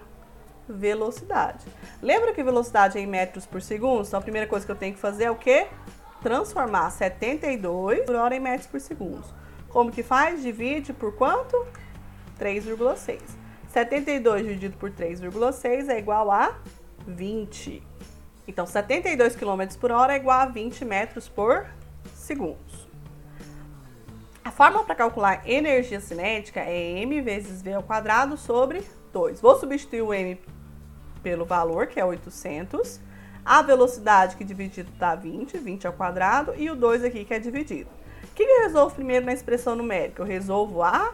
velocidade. 0.70 1.66
Lembra 2.02 2.34
que 2.34 2.44
velocidade 2.44 2.98
é 2.98 3.02
em 3.02 3.08
metros 3.08 3.46
por 3.46 3.62
segundo? 3.62 4.08
Então 4.08 4.20
a 4.20 4.22
primeira 4.22 4.48
coisa 4.48 4.66
que 4.66 4.72
eu 4.72 4.76
tenho 4.76 4.94
que 4.94 5.00
fazer 5.00 5.26
é 5.26 5.32
o 5.32 5.36
quê? 5.36 5.68
Transformar 6.24 6.90
72 6.90 8.06
por 8.06 8.16
hora 8.16 8.34
em 8.34 8.40
metros 8.40 8.68
por 8.68 8.80
segundo. 8.80 9.24
Como 9.68 9.92
que 9.92 10.02
faz? 10.02 10.42
Divide 10.42 10.94
por 10.94 11.14
quanto? 11.16 11.68
3,6. 12.40 13.20
72 13.68 14.44
dividido 14.44 14.78
por 14.78 14.90
3,6 14.90 15.90
é 15.90 16.00
igual 16.00 16.32
a 16.32 16.56
20. 17.06 17.84
Então, 18.48 18.66
72 18.66 19.36
km 19.36 19.76
por 19.80 19.92
hora 19.92 20.14
é 20.14 20.16
igual 20.16 20.40
a 20.40 20.46
20 20.46 20.86
metros 20.86 21.28
por 21.28 21.66
segundo. 22.16 22.58
A 24.46 24.52
fórmula 24.52 24.84
para 24.84 24.96
calcular 24.96 25.42
energia 25.46 26.00
cinética 26.00 26.60
é 26.60 27.00
m 27.02 27.22
vezes 27.22 27.62
v 27.62 27.74
ao 27.74 27.84
quadrado 27.84 28.38
sobre 28.38 28.84
2. 29.12 29.42
Vou 29.42 29.58
substituir 29.60 30.02
o 30.02 30.14
m 30.14 30.40
pelo 31.22 31.46
valor, 31.46 31.88
que 31.88 32.00
é 32.00 32.06
800, 32.06 33.00
a 33.46 33.62
velocidade 33.62 34.36
que 34.36 34.44
dividido 34.44 34.92
dá 34.98 35.16
20, 35.16 35.58
20 35.58 35.88
ao 35.88 35.94
quadrado, 35.94 36.54
e 36.56 36.70
o 36.70 36.76
2 36.76 37.04
aqui 37.04 37.26
que 37.26 37.34
é 37.34 37.40
dividido. 37.40 37.90
O 38.24 38.28
que 38.36 38.44
eu 38.44 38.62
resolvo 38.64 38.96
primeiro 38.96 39.26
na 39.26 39.34
expressão 39.34 39.76
numérica? 39.76 40.22
Eu 40.22 40.26
resolvo 40.26 40.82
a 40.82 41.14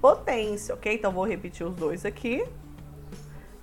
potência, 0.00 0.74
ok? 0.74 0.94
Então, 0.94 1.12
vou 1.12 1.26
repetir 1.26 1.66
os 1.66 1.74
dois 1.74 2.04
aqui 2.04 2.46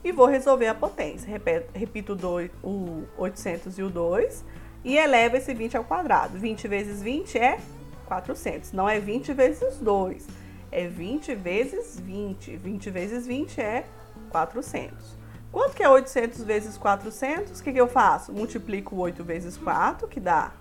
e 0.04 0.12
vou 0.12 0.28
resolver 0.28 0.68
a 0.68 0.76
potência. 0.76 1.28
Repito, 1.28 1.70
repito 1.74 2.18
o 2.62 3.04
800 3.18 3.80
e 3.80 3.84
o 3.84 3.90
2 3.90 4.46
e 4.84 4.98
elevo 4.98 5.36
esse 5.38 5.54
20 5.54 5.78
ao 5.78 5.84
quadrado. 5.84 6.38
20 6.38 6.68
vezes 6.68 7.02
20 7.02 7.38
é 7.40 7.60
400. 8.06 8.72
Não 8.72 8.88
é 8.88 9.00
20 9.00 9.34
vezes 9.34 9.78
2, 9.80 10.28
é 10.72 10.88
20 10.88 11.34
vezes 11.34 12.00
20. 12.00 12.56
20 12.58 12.90
vezes 12.92 13.26
20 13.26 13.60
é 13.60 13.86
400. 14.30 15.18
Quanto 15.56 15.74
que 15.74 15.82
é 15.82 15.88
800 15.88 16.44
vezes 16.44 16.78
400? 16.78 17.62
O 17.62 17.64
que, 17.64 17.72
que 17.72 17.80
eu 17.80 17.88
faço? 17.88 18.34
Multiplico 18.34 18.94
8 18.98 19.24
vezes 19.24 19.56
4, 19.56 20.06
que 20.06 20.20
dá 20.20 20.52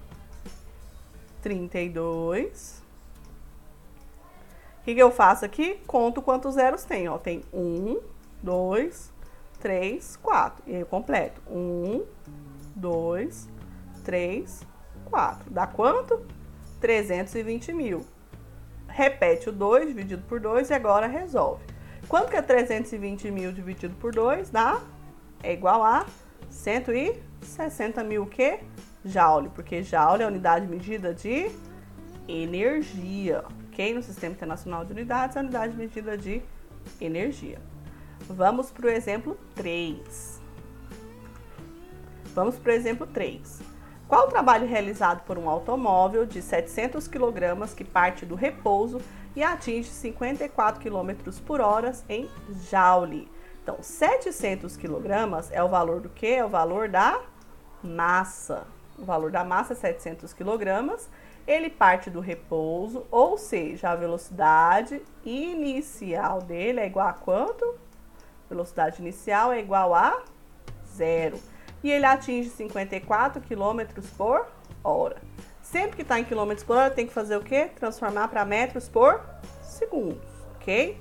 32. 1.43 2.81
O 4.79 4.85
que, 4.85 4.95
que 4.95 5.03
eu 5.03 5.11
faço 5.11 5.45
aqui? 5.45 5.81
Conto 5.85 6.23
quantos 6.23 6.55
zeros 6.55 6.85
tem. 6.85 7.09
Ó. 7.09 7.19
Tem 7.19 7.43
1, 7.53 8.01
2, 8.41 9.13
3, 9.59 10.17
4. 10.19 10.63
E 10.65 10.77
aí 10.77 10.81
eu 10.83 10.87
completo. 10.87 11.43
1, 11.51 12.05
2, 12.77 13.49
3, 14.05 14.63
4. 15.07 15.51
Dá 15.51 15.67
quanto? 15.67 16.25
320 16.81 17.73
mil. 17.73 18.07
Repete 18.87 19.49
o 19.49 19.53
2 19.53 19.89
dividido 19.89 20.23
por 20.29 20.39
2 20.39 20.71
e 20.71 20.73
agora 20.73 21.09
resolve. 21.09 21.74
Quanto 22.09 22.31
que 22.31 22.37
é 22.37 22.43
320 22.43 23.31
mil 23.31 23.53
dividido 23.53 23.95
por 23.97 24.13
2? 24.13 24.51
Dá? 24.51 24.81
É 25.43 25.53
igual 25.53 25.83
a 25.83 26.07
160 26.49 28.05
mil 28.05 28.23
o 28.23 28.27
quê? 28.27 28.61
Joule, 29.05 29.51
porque 29.51 29.83
joule 29.83 30.23
é 30.23 30.25
a 30.25 30.29
unidade 30.29 30.67
medida 30.67 31.13
de 31.13 31.51
energia 32.27 33.45
ok? 33.75 33.93
No 33.93 34.03
Sistema 34.03 34.35
Internacional 34.35 34.85
de 34.85 34.93
Unidades, 34.93 35.37
a 35.37 35.41
unidade 35.41 35.77
medida 35.77 36.17
de 36.17 36.41
energia. 37.01 37.61
Vamos 38.29 38.71
para 38.71 38.87
o 38.87 38.89
exemplo 38.89 39.37
3. 39.57 40.41
Vamos 42.35 42.57
para 42.57 42.73
o 42.73 42.75
exemplo 42.75 43.07
3. 43.07 43.61
Qual 44.09 44.27
o 44.27 44.31
trabalho 44.31 44.67
realizado 44.67 45.25
por 45.25 45.39
um 45.39 45.49
automóvel 45.49 46.27
de 46.27 46.43
700 46.43 47.09
kg 47.09 47.75
que 47.75 47.85
parte 47.85 48.27
do 48.27 48.35
repouso 48.35 49.01
e 49.35 49.43
atinge 49.43 49.89
54 49.89 50.81
km 50.81 51.33
por 51.47 51.61
hora 51.61 51.93
em 52.09 52.29
joule? 52.71 53.31
Então, 53.63 53.79
700 53.81 54.77
kg 54.77 55.09
é 55.51 55.63
o 55.63 55.69
valor 55.69 56.01
do 56.01 56.11
que? 56.11 56.27
É 56.27 56.45
o 56.45 56.51
valor 56.51 56.89
da 56.89 57.21
massa. 57.83 58.67
O 58.99 59.05
valor 59.05 59.31
da 59.31 59.43
massa 59.43 59.73
é 59.73 59.77
700 59.77 60.33
kg 60.35 60.99
ele 61.47 61.69
parte 61.69 62.09
do 62.09 62.21
repouso, 62.21 63.07
ou 63.11 63.37
seja, 63.37 63.91
a 63.91 63.97
velocidade 63.97 65.03
inicial 65.25 66.41
dele 66.41 66.81
é 66.81 66.87
igual 66.87 67.09
a 67.09 67.13
quanto? 67.13 67.75
Velocidade 68.49 69.01
inicial 69.01 69.53
é 69.53 69.61
igual 69.61 69.95
a 69.95 70.23
zero. 70.87 71.39
E 71.85 71.91
ele 71.91 72.07
atinge 72.07 72.49
54 72.49 73.43
km 73.43 74.03
por 74.17 74.47
hora. 74.83 75.19
Sempre 75.61 75.97
que 75.97 76.03
está 76.03 76.19
em 76.19 76.25
quilômetros 76.25 76.65
por 76.65 76.79
hora, 76.79 76.91
tem 76.91 77.07
que 77.07 77.13
fazer 77.13 77.37
o 77.37 77.43
quê? 77.43 77.71
Transformar 77.77 78.29
para 78.29 78.43
metros 78.43 78.89
por 78.89 79.21
segundo, 79.63 80.19
ok? 80.55 80.99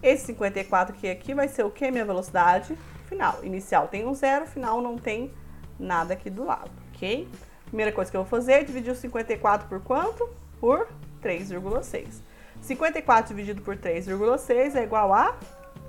Esse 0.00 0.26
54 0.26 0.94
aqui, 0.94 1.10
aqui 1.10 1.34
vai 1.34 1.48
ser 1.48 1.64
o 1.64 1.70
quê? 1.70 1.90
Minha 1.90 2.04
velocidade 2.04 2.78
final. 3.08 3.40
Inicial 3.42 3.88
tem 3.88 4.06
um 4.06 4.14
zero, 4.14 4.46
final 4.46 4.80
não 4.80 4.96
tem 4.96 5.32
nada 5.76 6.14
aqui 6.14 6.30
do 6.30 6.44
lado, 6.44 6.70
ok? 6.94 7.28
Primeira 7.66 7.90
coisa 7.90 8.08
que 8.08 8.16
eu 8.16 8.22
vou 8.22 8.30
fazer 8.30 8.52
é 8.52 8.62
dividir 8.62 8.92
o 8.92 8.96
54 8.96 9.68
por 9.68 9.80
quanto? 9.80 10.28
Por 10.60 10.86
3,6. 11.20 12.22
54 12.60 13.34
dividido 13.34 13.62
por 13.62 13.76
3,6 13.76 14.76
é 14.76 14.84
igual 14.84 15.12
a 15.12 15.36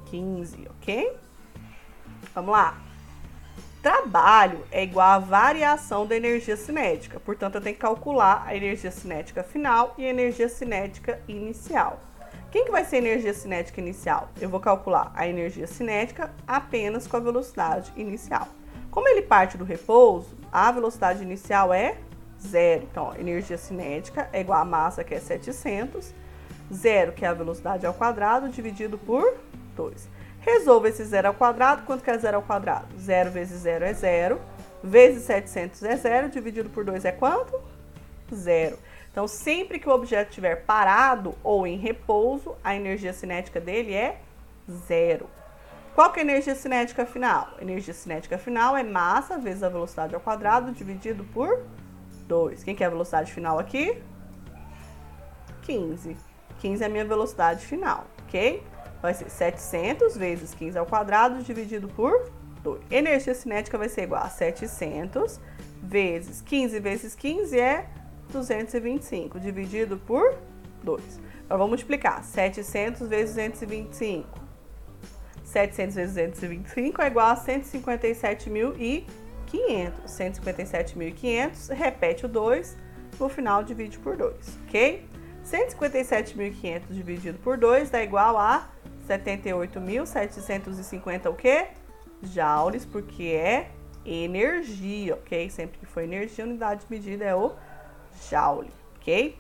15, 0.10 0.68
ok? 0.80 1.16
Vamos 2.34 2.52
lá. 2.52 2.91
Trabalho 3.82 4.64
é 4.72 4.84
igual 4.84 5.10
a 5.10 5.18
variação 5.18 6.06
da 6.06 6.16
energia 6.16 6.56
cinética. 6.56 7.20
Portanto, 7.20 7.56
eu 7.56 7.62
tenho 7.62 7.76
que 7.76 7.82
calcular 7.82 8.44
a 8.46 8.56
energia 8.56 8.92
cinética 8.92 9.42
final 9.42 9.96
e 9.98 10.06
a 10.06 10.10
energia 10.10 10.48
cinética 10.48 11.20
inicial. 11.28 12.00
Quem 12.52 12.64
que 12.64 12.70
vai 12.70 12.86
ser 12.86 12.98
a 12.98 13.00
energia 13.00 13.34
cinética 13.34 13.82
inicial? 13.82 14.30
Eu 14.40 14.50
vou 14.50 14.60
calcular 14.60 15.12
a 15.16 15.28
energia 15.28 15.66
cinética 15.66 16.32
apenas 16.48 17.08
com 17.08 17.18
a 17.18 17.20
velocidade 17.20 17.92
inicial. 17.96 18.50
Como 18.92 19.08
ele 19.08 19.24
parte 19.24 19.58
do 19.58 19.66
repouso, 19.66 20.38
a 20.52 20.72
velocidade 20.72 21.24
inicial 21.24 21.74
é 21.74 21.98
zero. 22.40 22.84
Então, 22.84 23.06
ó, 23.06 23.16
energia 23.16 23.58
cinética 23.58 24.30
é 24.32 24.42
igual 24.42 24.60
a 24.60 24.66
massa, 24.66 25.04
que 25.04 25.16
é 25.16 25.20
700, 25.20 26.14
zero, 26.72 27.14
que 27.14 27.26
é 27.26 27.30
a 27.30 27.34
velocidade 27.34 27.84
ao 27.84 27.96
quadrado, 27.96 28.48
dividido 28.48 28.96
por 29.00 29.38
2. 29.76 30.21
Resolva 30.42 30.90
esse 30.90 31.04
zero 31.06 31.30
ao 31.30 31.34
quadrado, 31.34 31.84
quanto 31.84 32.04
que 32.04 32.10
é 32.12 32.18
zero 32.18 32.38
ao 32.38 32.44
quadrado? 32.44 32.88
Zero 33.00 33.32
vezes 33.32 33.62
zero 33.62 33.86
é 33.86 33.94
zero, 33.94 34.42
vezes 34.84 35.24
700 35.24 35.84
é 35.84 35.96
zero, 35.96 36.30
dividido 36.30 36.70
por 36.70 36.84
2 36.84 37.06
é 37.06 37.12
quanto? 37.12 37.60
zero. 38.36 38.78
Então, 39.12 39.28
sempre 39.28 39.80
que 39.80 39.90
o 39.90 39.92
objeto 39.92 40.30
estiver 40.30 40.64
parado 40.64 41.36
ou 41.44 41.68
em 41.68 41.78
repouso, 41.78 42.56
a 42.64 42.76
energia 42.76 43.14
cinética 43.14 43.60
dele 43.60 43.94
é 43.94 44.20
zero. 44.88 45.30
Qual 45.94 46.12
que 46.12 46.20
é 46.20 46.24
a 46.24 46.26
energia 46.26 46.56
cinética 46.56 47.06
final? 47.06 47.50
A 47.60 47.62
energia 47.62 47.94
cinética 47.94 48.38
final 48.38 48.78
é 48.78 48.84
massa 48.84 49.38
vezes 49.38 49.64
a 49.64 49.70
velocidade 49.70 50.16
ao 50.16 50.22
quadrado 50.22 50.72
dividido 50.72 51.26
por 51.26 51.66
2. 52.28 52.64
Quem 52.64 52.74
que 52.74 52.84
é 52.84 52.88
a 52.88 52.90
velocidade 52.90 53.32
final 53.34 53.60
aqui? 53.60 54.02
15. 55.64 56.16
15 56.60 56.84
é 56.84 56.86
a 56.86 56.90
minha 56.90 57.04
velocidade 57.04 57.66
final, 57.66 58.06
ok? 58.24 58.64
Vai 59.02 59.14
ser 59.14 59.30
700 59.30 60.16
vezes 60.16 60.54
15 60.54 60.78
ao 60.78 60.86
quadrado 60.86 61.44
dividido 61.44 61.90
por 61.90 62.32
2. 62.64 62.82
Energia 62.92 63.34
cinética 63.34 63.78
vai 63.78 63.90
ser 63.90 64.04
igual 64.04 64.24
a 64.24 64.30
700 64.30 65.40
vezes 65.82 66.42
15 66.42 66.80
vezes 66.80 67.16
15 67.16 67.60
é 67.60 67.90
225, 68.32 69.40
dividido 69.40 69.98
por 69.98 70.38
2. 70.84 71.20
Agora 71.46 71.58
vamos 71.58 71.70
multiplicar. 71.70 72.24
700 72.24 73.08
vezes 73.08 73.36
225. 73.36 74.40
700 75.44 75.96
vezes 75.96 76.16
225 76.16 77.02
é 77.02 77.08
igual 77.08 77.32
a 77.32 77.36
157.500. 77.36 79.06
157.500, 80.06 81.74
repete 81.74 82.26
o 82.26 82.30
2, 82.30 82.78
no 83.20 83.28
final 83.28 83.64
divide 83.64 84.00
por 84.00 84.16
2, 84.16 84.60
ok? 84.68 85.06
157.500 85.46 86.84
dividido 86.90 87.38
por 87.40 87.58
2 87.58 87.90
dá 87.90 88.02
igual 88.02 88.38
a 88.38 88.70
78.750 89.18 91.30
o 91.30 91.34
quê? 91.34 91.68
Joules, 92.22 92.86
porque 92.86 93.24
é 93.24 93.72
energia, 94.06 95.16
ok? 95.16 95.50
Sempre 95.50 95.80
que 95.80 95.86
for 95.86 96.04
energia, 96.04 96.44
a 96.44 96.48
unidade 96.48 96.86
de 96.86 96.92
medida 96.92 97.26
é 97.26 97.36
o 97.36 97.54
joule, 98.30 98.72
ok? 98.98 99.38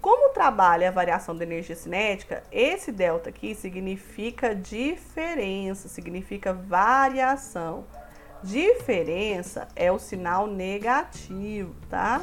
Como 0.00 0.32
trabalha 0.32 0.88
a 0.88 0.92
variação 0.92 1.36
da 1.36 1.44
energia 1.44 1.74
cinética, 1.74 2.42
esse 2.52 2.92
delta 2.92 3.30
aqui 3.30 3.54
significa 3.54 4.54
diferença, 4.54 5.88
significa 5.88 6.52
variação. 6.52 7.84
Diferença 8.42 9.66
é 9.74 9.90
o 9.90 9.98
sinal 9.98 10.46
negativo, 10.46 11.74
tá? 11.88 12.22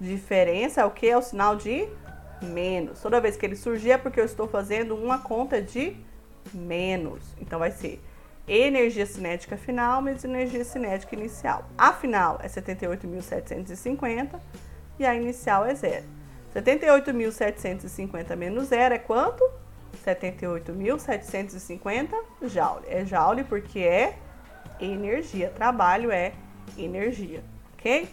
Diferença 0.00 0.80
é 0.80 0.84
o 0.84 0.90
que? 0.90 1.08
É 1.08 1.16
o 1.16 1.22
sinal 1.22 1.56
de 1.56 1.88
menos. 2.42 3.00
Toda 3.00 3.20
vez 3.20 3.36
que 3.36 3.46
ele 3.46 3.56
surgir 3.56 3.92
é 3.92 3.98
porque 3.98 4.20
eu 4.20 4.24
estou 4.24 4.48
fazendo 4.48 4.94
uma 4.94 5.18
conta 5.18 5.60
de 5.60 5.96
menos. 6.52 7.22
Então 7.40 7.58
vai 7.58 7.70
ser 7.70 8.00
energia 8.46 9.06
cinética 9.06 9.56
final 9.56 10.02
menos 10.02 10.24
energia 10.24 10.64
cinética 10.64 11.14
inicial. 11.14 11.64
A 11.78 11.92
final 11.92 12.40
é 12.42 12.48
78.750 12.48 14.40
e 14.98 15.06
a 15.06 15.14
inicial 15.14 15.64
é 15.64 15.74
zero. 15.74 16.04
78.750 16.54 18.36
menos 18.36 18.68
zero 18.68 18.94
é 18.94 18.98
quanto? 18.98 19.42
78.750 20.04 22.08
joule. 22.42 22.86
É 22.88 23.04
joule 23.04 23.44
porque 23.44 23.80
é 23.80 24.18
energia. 24.80 25.50
Trabalho 25.50 26.10
é 26.10 26.32
energia, 26.76 27.44
ok? 27.74 28.08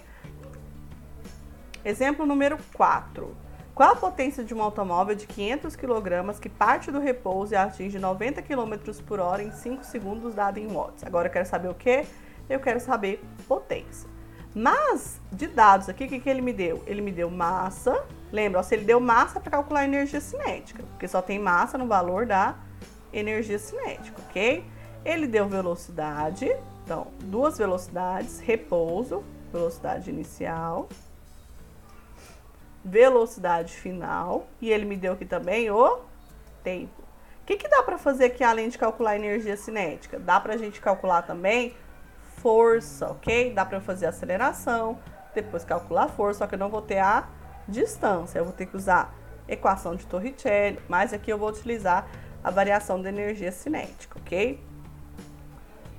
Exemplo 1.83 2.25
número 2.25 2.57
4. 2.73 3.35
Qual 3.79 3.93
a 3.93 3.95
potência 3.95 4.43
de 4.43 4.53
um 4.53 4.61
automóvel 4.61 5.15
de 5.15 5.25
500 5.25 5.73
kg 5.77 6.37
que 6.41 6.49
parte 6.49 6.91
do 6.91 6.99
repouso 6.99 7.53
e 7.53 7.55
atinge 7.55 7.97
90 7.97 8.41
km 8.41 8.73
por 9.07 9.21
hora 9.21 9.41
em 9.41 9.53
5 9.53 9.85
segundos, 9.85 10.35
dado 10.35 10.57
em 10.57 10.67
watts? 10.67 11.05
Agora 11.05 11.29
eu 11.29 11.31
quero 11.31 11.45
saber 11.45 11.69
o 11.69 11.73
que? 11.73 12.05
Eu 12.49 12.59
quero 12.59 12.81
saber 12.81 13.23
potência. 13.47 14.09
Mas, 14.53 15.21
de 15.31 15.47
dados 15.47 15.87
aqui, 15.87 16.03
o 16.03 16.07
que, 16.09 16.19
que 16.19 16.29
ele 16.29 16.41
me 16.41 16.51
deu? 16.51 16.83
Ele 16.85 16.99
me 16.99 17.13
deu 17.13 17.31
massa. 17.31 18.03
Lembra, 18.33 18.59
ó, 18.59 18.63
se 18.63 18.75
ele 18.75 18.83
deu 18.83 18.99
massa 18.99 19.39
para 19.39 19.51
calcular 19.51 19.79
a 19.79 19.85
energia 19.85 20.19
cinética, 20.19 20.83
porque 20.83 21.07
só 21.07 21.21
tem 21.21 21.39
massa 21.39 21.77
no 21.77 21.87
valor 21.87 22.25
da 22.25 22.55
energia 23.13 23.57
cinética, 23.57 24.21
ok? 24.27 24.61
Ele 25.05 25.25
deu 25.25 25.47
velocidade, 25.47 26.53
então, 26.83 27.07
duas 27.21 27.57
velocidades, 27.57 28.41
repouso, 28.41 29.23
velocidade 29.53 30.09
inicial, 30.09 30.89
velocidade 32.83 33.73
final 33.73 34.47
e 34.61 34.71
ele 34.71 34.85
me 34.85 34.95
deu 34.95 35.13
aqui 35.13 35.25
também 35.25 35.69
o 35.69 35.99
tempo. 36.63 37.01
O 37.41 37.45
que, 37.45 37.57
que 37.57 37.67
dá 37.67 37.81
para 37.81 37.97
fazer 37.97 38.25
aqui 38.25 38.43
além 38.43 38.69
de 38.69 38.77
calcular 38.77 39.15
energia 39.15 39.57
cinética? 39.57 40.19
Dá 40.19 40.39
para 40.39 40.53
a 40.53 40.57
gente 40.57 40.79
calcular 40.79 41.23
também 41.23 41.75
força, 42.37 43.07
ok? 43.07 43.53
Dá 43.53 43.65
para 43.65 43.81
fazer 43.81 44.05
aceleração, 44.05 44.99
depois 45.33 45.63
calcular 45.63 46.03
a 46.03 46.07
força, 46.07 46.39
só 46.39 46.47
que 46.47 46.55
eu 46.55 46.59
não 46.59 46.69
vou 46.69 46.81
ter 46.81 46.99
a 46.99 47.27
distância. 47.67 48.39
Eu 48.39 48.45
vou 48.45 48.53
ter 48.53 48.67
que 48.67 48.77
usar 48.77 49.13
equação 49.47 49.95
de 49.95 50.05
Torricelli, 50.05 50.79
mas 50.87 51.11
aqui 51.11 51.31
eu 51.31 51.37
vou 51.37 51.49
utilizar 51.49 52.07
a 52.43 52.51
variação 52.51 53.01
da 53.01 53.09
energia 53.09 53.51
cinética, 53.51 54.17
ok? 54.19 54.63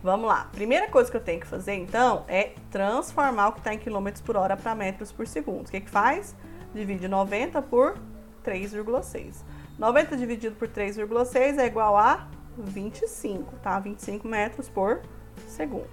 Vamos 0.02 0.28
lá. 0.28 0.48
Primeira 0.52 0.88
coisa 0.88 1.10
que 1.10 1.16
eu 1.16 1.20
tenho 1.20 1.40
que 1.40 1.46
fazer, 1.46 1.74
então, 1.74 2.24
é 2.26 2.54
transformar 2.70 3.48
o 3.48 3.52
que 3.52 3.58
está 3.58 3.74
em 3.74 3.78
quilômetros 3.78 4.22
por 4.22 4.36
hora 4.36 4.56
para 4.56 4.74
metros 4.74 5.12
por 5.12 5.26
segundo. 5.26 5.68
O 5.68 5.70
que, 5.70 5.80
que 5.80 5.90
faz? 5.90 6.34
Divide 6.74 7.08
90 7.08 7.62
por 7.62 7.96
3,6. 8.44 9.36
90 9.78 10.16
dividido 10.16 10.56
por 10.56 10.68
3,6 10.68 11.58
é 11.58 11.66
igual 11.66 11.96
a 11.96 12.28
25, 12.56 13.56
tá? 13.62 13.78
25 13.78 14.26
metros 14.26 14.68
por 14.68 15.00
segundo. 15.46 15.88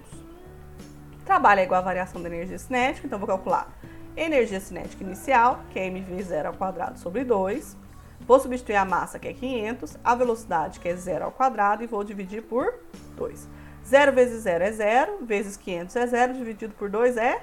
Trabalho 1.24 1.60
é 1.60 1.64
igual 1.64 1.80
a 1.80 1.84
variação 1.84 2.22
da 2.22 2.28
energia 2.28 2.58
cinética, 2.58 3.06
então 3.06 3.18
vou 3.18 3.28
calcular 3.28 3.68
energia 4.16 4.60
cinética 4.60 5.04
inicial, 5.04 5.60
que 5.70 5.78
é 5.78 5.86
mv 5.86 6.22
zero 6.22 6.48
ao 6.48 6.54
quadrado 6.54 6.98
sobre 6.98 7.24
2. 7.24 7.76
Vou 8.20 8.40
substituir 8.40 8.76
a 8.76 8.84
massa, 8.84 9.18
que 9.18 9.28
é 9.28 9.32
500, 9.32 9.96
a 10.02 10.14
velocidade, 10.14 10.80
que 10.80 10.88
é 10.88 10.96
zero 10.96 11.26
ao 11.26 11.32
quadrado, 11.32 11.82
e 11.84 11.86
vou 11.86 12.02
dividir 12.02 12.42
por 12.42 12.74
2. 13.16 13.48
0 13.86 14.12
vezes 14.12 14.42
0 14.42 14.64
é 14.64 14.72
0, 14.72 15.18
vezes 15.24 15.56
500 15.56 15.96
é 15.96 16.06
0, 16.06 16.34
dividido 16.34 16.74
por 16.74 16.90
2 16.90 17.16
é 17.16 17.42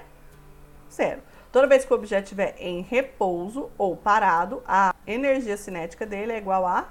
0. 0.92 1.20
Toda 1.56 1.68
vez 1.68 1.86
que 1.86 1.92
o 1.94 1.96
objeto 1.96 2.24
estiver 2.24 2.54
em 2.58 2.82
repouso 2.82 3.70
ou 3.78 3.96
parado, 3.96 4.62
a 4.68 4.94
energia 5.06 5.56
cinética 5.56 6.04
dele 6.04 6.32
é 6.32 6.36
igual 6.36 6.66
a 6.66 6.86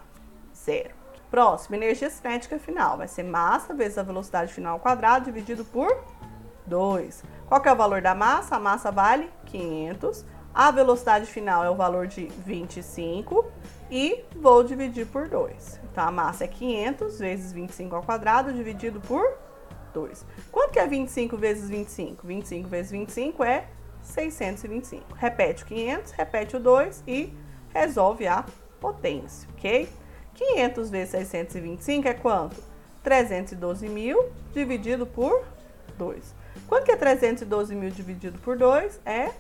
zero. 0.56 0.90
Próximo, 1.30 1.76
energia 1.76 2.10
cinética 2.10 2.58
final 2.58 2.98
vai 2.98 3.08
ser 3.08 3.22
massa 3.22 3.76
vezes 3.76 4.00
a 4.00 4.02
velocidade 4.02 4.52
final 4.52 4.74
ao 4.74 4.80
quadrado 4.80 5.26
dividido 5.26 5.64
por 5.66 6.04
2. 6.66 7.24
Qual 7.48 7.62
é 7.64 7.72
o 7.72 7.76
valor 7.76 8.02
da 8.02 8.16
massa? 8.16 8.56
A 8.56 8.60
massa 8.60 8.90
vale 8.90 9.30
500. 9.46 10.26
A 10.52 10.72
velocidade 10.72 11.28
final 11.28 11.64
é 11.64 11.70
o 11.70 11.76
valor 11.76 12.08
de 12.08 12.26
25 12.26 13.46
e 13.92 14.26
vou 14.36 14.64
dividir 14.64 15.06
por 15.06 15.30
2. 15.30 15.80
Então, 15.92 16.08
a 16.08 16.12
massa 16.12 16.46
é 16.46 16.48
500 16.48 17.20
vezes 17.20 17.54
25 17.54 17.96
ao 17.98 18.02
quadrado 18.02 18.52
dividido 18.52 19.00
por 19.02 19.38
2. 19.94 20.26
Quanto 20.52 20.72
que 20.72 20.80
é 20.80 20.88
25 20.88 21.38
vezes 21.38 21.70
25? 21.70 22.26
25 22.26 22.68
vezes 22.68 22.92
25 22.92 23.44
é 23.44 23.68
625. 24.06 25.14
Repete 25.16 25.64
o 25.64 25.68
500, 25.68 26.12
repete 26.12 26.56
o 26.56 26.60
2 26.60 27.04
e 27.08 27.34
resolve 27.74 28.28
a 28.28 28.46
potência, 28.80 29.50
ok? 29.58 29.90
500 30.34 30.90
vezes 30.90 31.10
625 31.12 32.08
é 32.08 32.14
quanto? 32.14 32.64
312 33.04 33.90
mil 33.90 34.30
dividido 34.54 35.06
por 35.06 35.44
2. 35.98 36.34
Quanto 36.68 36.86
que 36.86 36.92
é 36.92 36.96
312 36.96 37.76
mil 37.76 37.90
dividido 37.90 38.40
por 38.40 38.58
2? 38.58 39.02
É 39.06 39.32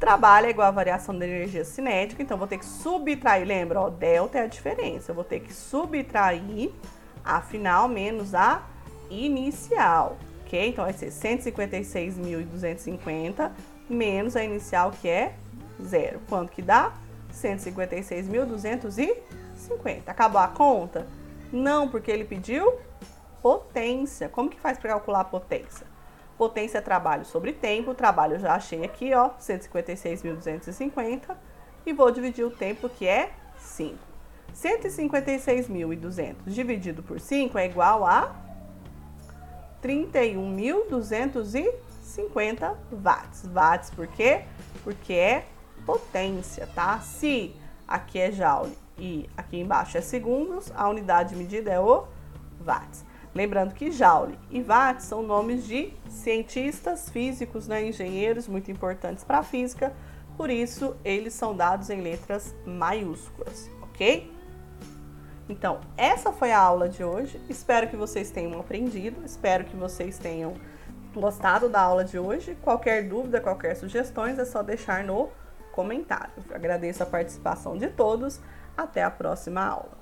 Trabalho 0.00 0.46
é 0.46 0.50
igual 0.50 0.66
a 0.66 0.70
variação 0.70 1.16
da 1.16 1.26
energia 1.26 1.62
cinética, 1.62 2.22
então 2.22 2.38
vou 2.38 2.46
ter 2.46 2.56
que 2.56 2.64
subtrair, 2.64 3.46
lembra, 3.46 3.82
ó, 3.82 3.90
delta 3.90 4.38
é 4.38 4.44
a 4.44 4.46
diferença. 4.46 5.10
Eu 5.10 5.14
vou 5.14 5.24
ter 5.24 5.40
que 5.40 5.52
subtrair 5.52 6.70
a 7.22 7.42
final 7.42 7.86
menos 7.86 8.34
a 8.34 8.62
inicial, 9.10 10.16
ok? 10.40 10.70
Então 10.70 10.84
vai 10.84 10.94
ser 10.94 11.10
156.250 11.10 13.50
menos 13.90 14.36
a 14.36 14.42
inicial 14.42 14.90
que 14.90 15.06
é 15.06 15.34
zero. 15.82 16.18
Quanto 16.30 16.50
que 16.50 16.62
dá? 16.62 16.94
156.250. 17.34 20.00
Acabou 20.06 20.40
a 20.40 20.48
conta? 20.48 21.06
Não, 21.52 21.88
porque 21.88 22.10
ele 22.10 22.24
pediu 22.24 22.78
potência. 23.42 24.30
Como 24.30 24.48
que 24.48 24.58
faz 24.58 24.78
para 24.78 24.92
calcular 24.92 25.20
a 25.20 25.24
potência? 25.24 25.89
Potência 26.40 26.78
é 26.78 26.80
trabalho 26.80 27.24
sobre 27.26 27.52
tempo, 27.52 27.92
trabalho 27.92 28.38
já 28.38 28.54
achei 28.54 28.82
aqui, 28.82 29.12
ó, 29.12 29.32
156.250 29.38 31.36
e 31.84 31.92
vou 31.92 32.10
dividir 32.10 32.46
o 32.46 32.50
tempo 32.50 32.88
que 32.88 33.06
é 33.06 33.32
5. 33.58 33.98
156.200 34.56 36.36
dividido 36.46 37.02
por 37.02 37.20
5 37.20 37.58
é 37.58 37.66
igual 37.66 38.06
a 38.06 38.34
31.250 39.82 42.74
watts. 42.90 43.46
Watts 43.46 43.90
por 43.90 44.06
quê? 44.06 44.44
Porque 44.82 45.12
é 45.12 45.44
potência, 45.84 46.66
tá? 46.74 47.00
Se 47.00 47.54
aqui 47.86 48.18
é 48.18 48.32
joule 48.32 48.78
e 48.96 49.28
aqui 49.36 49.60
embaixo 49.60 49.98
é 49.98 50.00
segundos, 50.00 50.72
a 50.74 50.88
unidade 50.88 51.34
de 51.34 51.36
medida 51.36 51.70
é 51.70 51.78
o 51.78 52.06
watts. 52.64 53.09
Lembrando 53.34 53.74
que 53.74 53.92
Joule 53.92 54.38
e 54.50 54.60
Watt 54.60 55.02
são 55.02 55.22
nomes 55.22 55.64
de 55.66 55.92
cientistas 56.08 57.08
físicos, 57.08 57.68
né, 57.68 57.86
engenheiros 57.86 58.48
muito 58.48 58.70
importantes 58.70 59.22
para 59.22 59.38
a 59.38 59.42
física, 59.42 59.92
por 60.36 60.50
isso 60.50 60.96
eles 61.04 61.32
são 61.34 61.54
dados 61.54 61.90
em 61.90 62.00
letras 62.00 62.54
maiúsculas, 62.66 63.70
ok? 63.82 64.32
Então, 65.48 65.80
essa 65.96 66.32
foi 66.32 66.52
a 66.52 66.58
aula 66.58 66.88
de 66.88 67.02
hoje. 67.02 67.40
Espero 67.48 67.88
que 67.88 67.96
vocês 67.96 68.30
tenham 68.30 68.58
aprendido, 68.58 69.24
espero 69.24 69.64
que 69.64 69.76
vocês 69.76 70.16
tenham 70.16 70.54
gostado 71.12 71.68
da 71.68 71.80
aula 71.80 72.04
de 72.04 72.18
hoje. 72.18 72.56
Qualquer 72.62 73.08
dúvida, 73.08 73.40
qualquer 73.40 73.74
sugestões 73.74 74.38
é 74.38 74.44
só 74.44 74.62
deixar 74.62 75.02
no 75.04 75.28
comentário. 75.72 76.32
Eu 76.48 76.54
agradeço 76.54 77.02
a 77.02 77.06
participação 77.06 77.76
de 77.76 77.88
todos. 77.88 78.40
Até 78.76 79.02
a 79.02 79.10
próxima 79.10 79.60
aula. 79.60 79.98